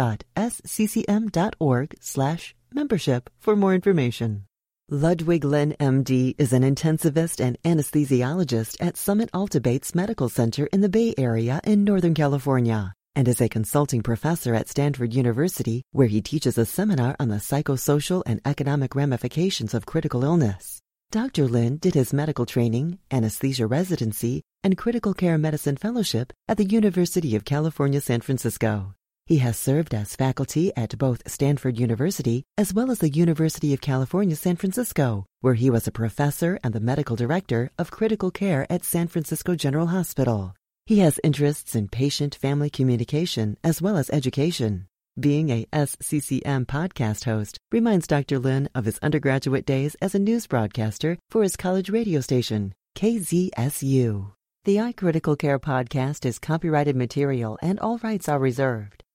slash 1.99 2.55
membership 2.73 3.29
for 3.39 3.55
more 3.55 3.75
information. 3.75 4.45
Ludwig 4.93 5.45
Lin, 5.45 5.73
MD, 5.79 6.35
is 6.37 6.51
an 6.51 6.63
intensivist 6.63 7.39
and 7.39 7.57
anesthesiologist 7.63 8.75
at 8.85 8.97
Summit 8.97 9.29
Alta 9.33 9.61
Bates 9.61 9.95
Medical 9.95 10.27
Center 10.27 10.65
in 10.73 10.81
the 10.81 10.89
Bay 10.89 11.13
Area 11.17 11.61
in 11.63 11.85
Northern 11.85 12.13
California 12.13 12.93
and 13.15 13.25
is 13.29 13.39
a 13.39 13.47
consulting 13.47 14.03
professor 14.03 14.53
at 14.53 14.67
Stanford 14.67 15.13
University, 15.13 15.83
where 15.93 16.09
he 16.09 16.21
teaches 16.21 16.57
a 16.57 16.65
seminar 16.65 17.15
on 17.21 17.29
the 17.29 17.37
psychosocial 17.37 18.21
and 18.25 18.41
economic 18.43 18.93
ramifications 18.93 19.73
of 19.73 19.85
critical 19.85 20.25
illness. 20.25 20.81
Dr. 21.09 21.47
Lin 21.47 21.77
did 21.77 21.93
his 21.93 22.11
medical 22.11 22.45
training, 22.45 22.99
anesthesia 23.11 23.67
residency, 23.67 24.41
and 24.61 24.77
critical 24.77 25.13
care 25.13 25.37
medicine 25.37 25.77
fellowship 25.77 26.33
at 26.49 26.57
the 26.57 26.65
University 26.65 27.33
of 27.37 27.45
California, 27.45 28.01
San 28.01 28.19
Francisco. 28.19 28.93
He 29.25 29.37
has 29.37 29.57
served 29.57 29.93
as 29.93 30.15
faculty 30.15 30.71
at 30.75 30.97
both 30.97 31.29
Stanford 31.29 31.79
University 31.79 32.43
as 32.57 32.73
well 32.73 32.91
as 32.91 32.99
the 32.99 33.09
University 33.09 33.73
of 33.73 33.79
California, 33.79 34.35
San 34.35 34.55
Francisco, 34.55 35.25
where 35.39 35.53
he 35.53 35.69
was 35.69 35.87
a 35.87 35.91
professor 35.91 36.59
and 36.63 36.73
the 36.73 36.79
medical 36.79 37.15
director 37.15 37.71
of 37.77 37.91
critical 37.91 38.31
care 38.31 38.67
at 38.69 38.83
San 38.83 39.07
Francisco 39.07 39.55
General 39.55 39.87
Hospital. 39.87 40.53
He 40.85 40.99
has 40.99 41.19
interests 41.23 41.75
in 41.75 41.87
patient 41.87 42.35
family 42.35 42.69
communication 42.69 43.57
as 43.63 43.81
well 43.81 43.95
as 43.97 44.09
education. 44.09 44.87
Being 45.19 45.49
a 45.49 45.65
SCCM 45.71 46.65
podcast 46.65 47.25
host 47.25 47.57
reminds 47.71 48.07
Dr. 48.07 48.39
Lin 48.39 48.69
of 48.73 48.85
his 48.85 48.99
undergraduate 48.99 49.65
days 49.65 49.95
as 50.01 50.15
a 50.15 50.19
news 50.19 50.47
broadcaster 50.47 51.17
for 51.29 51.43
his 51.43 51.55
college 51.55 51.89
radio 51.89 52.21
station, 52.21 52.73
KZSU. 52.97 54.31
The 54.63 54.75
iCritical 54.75 55.37
Care 55.37 55.59
podcast 55.59 56.25
is 56.25 56.39
copyrighted 56.39 56.95
material 56.95 57.57
and 57.61 57.79
all 57.79 57.97
rights 57.99 58.29
are 58.29 58.39
reserved. 58.39 59.03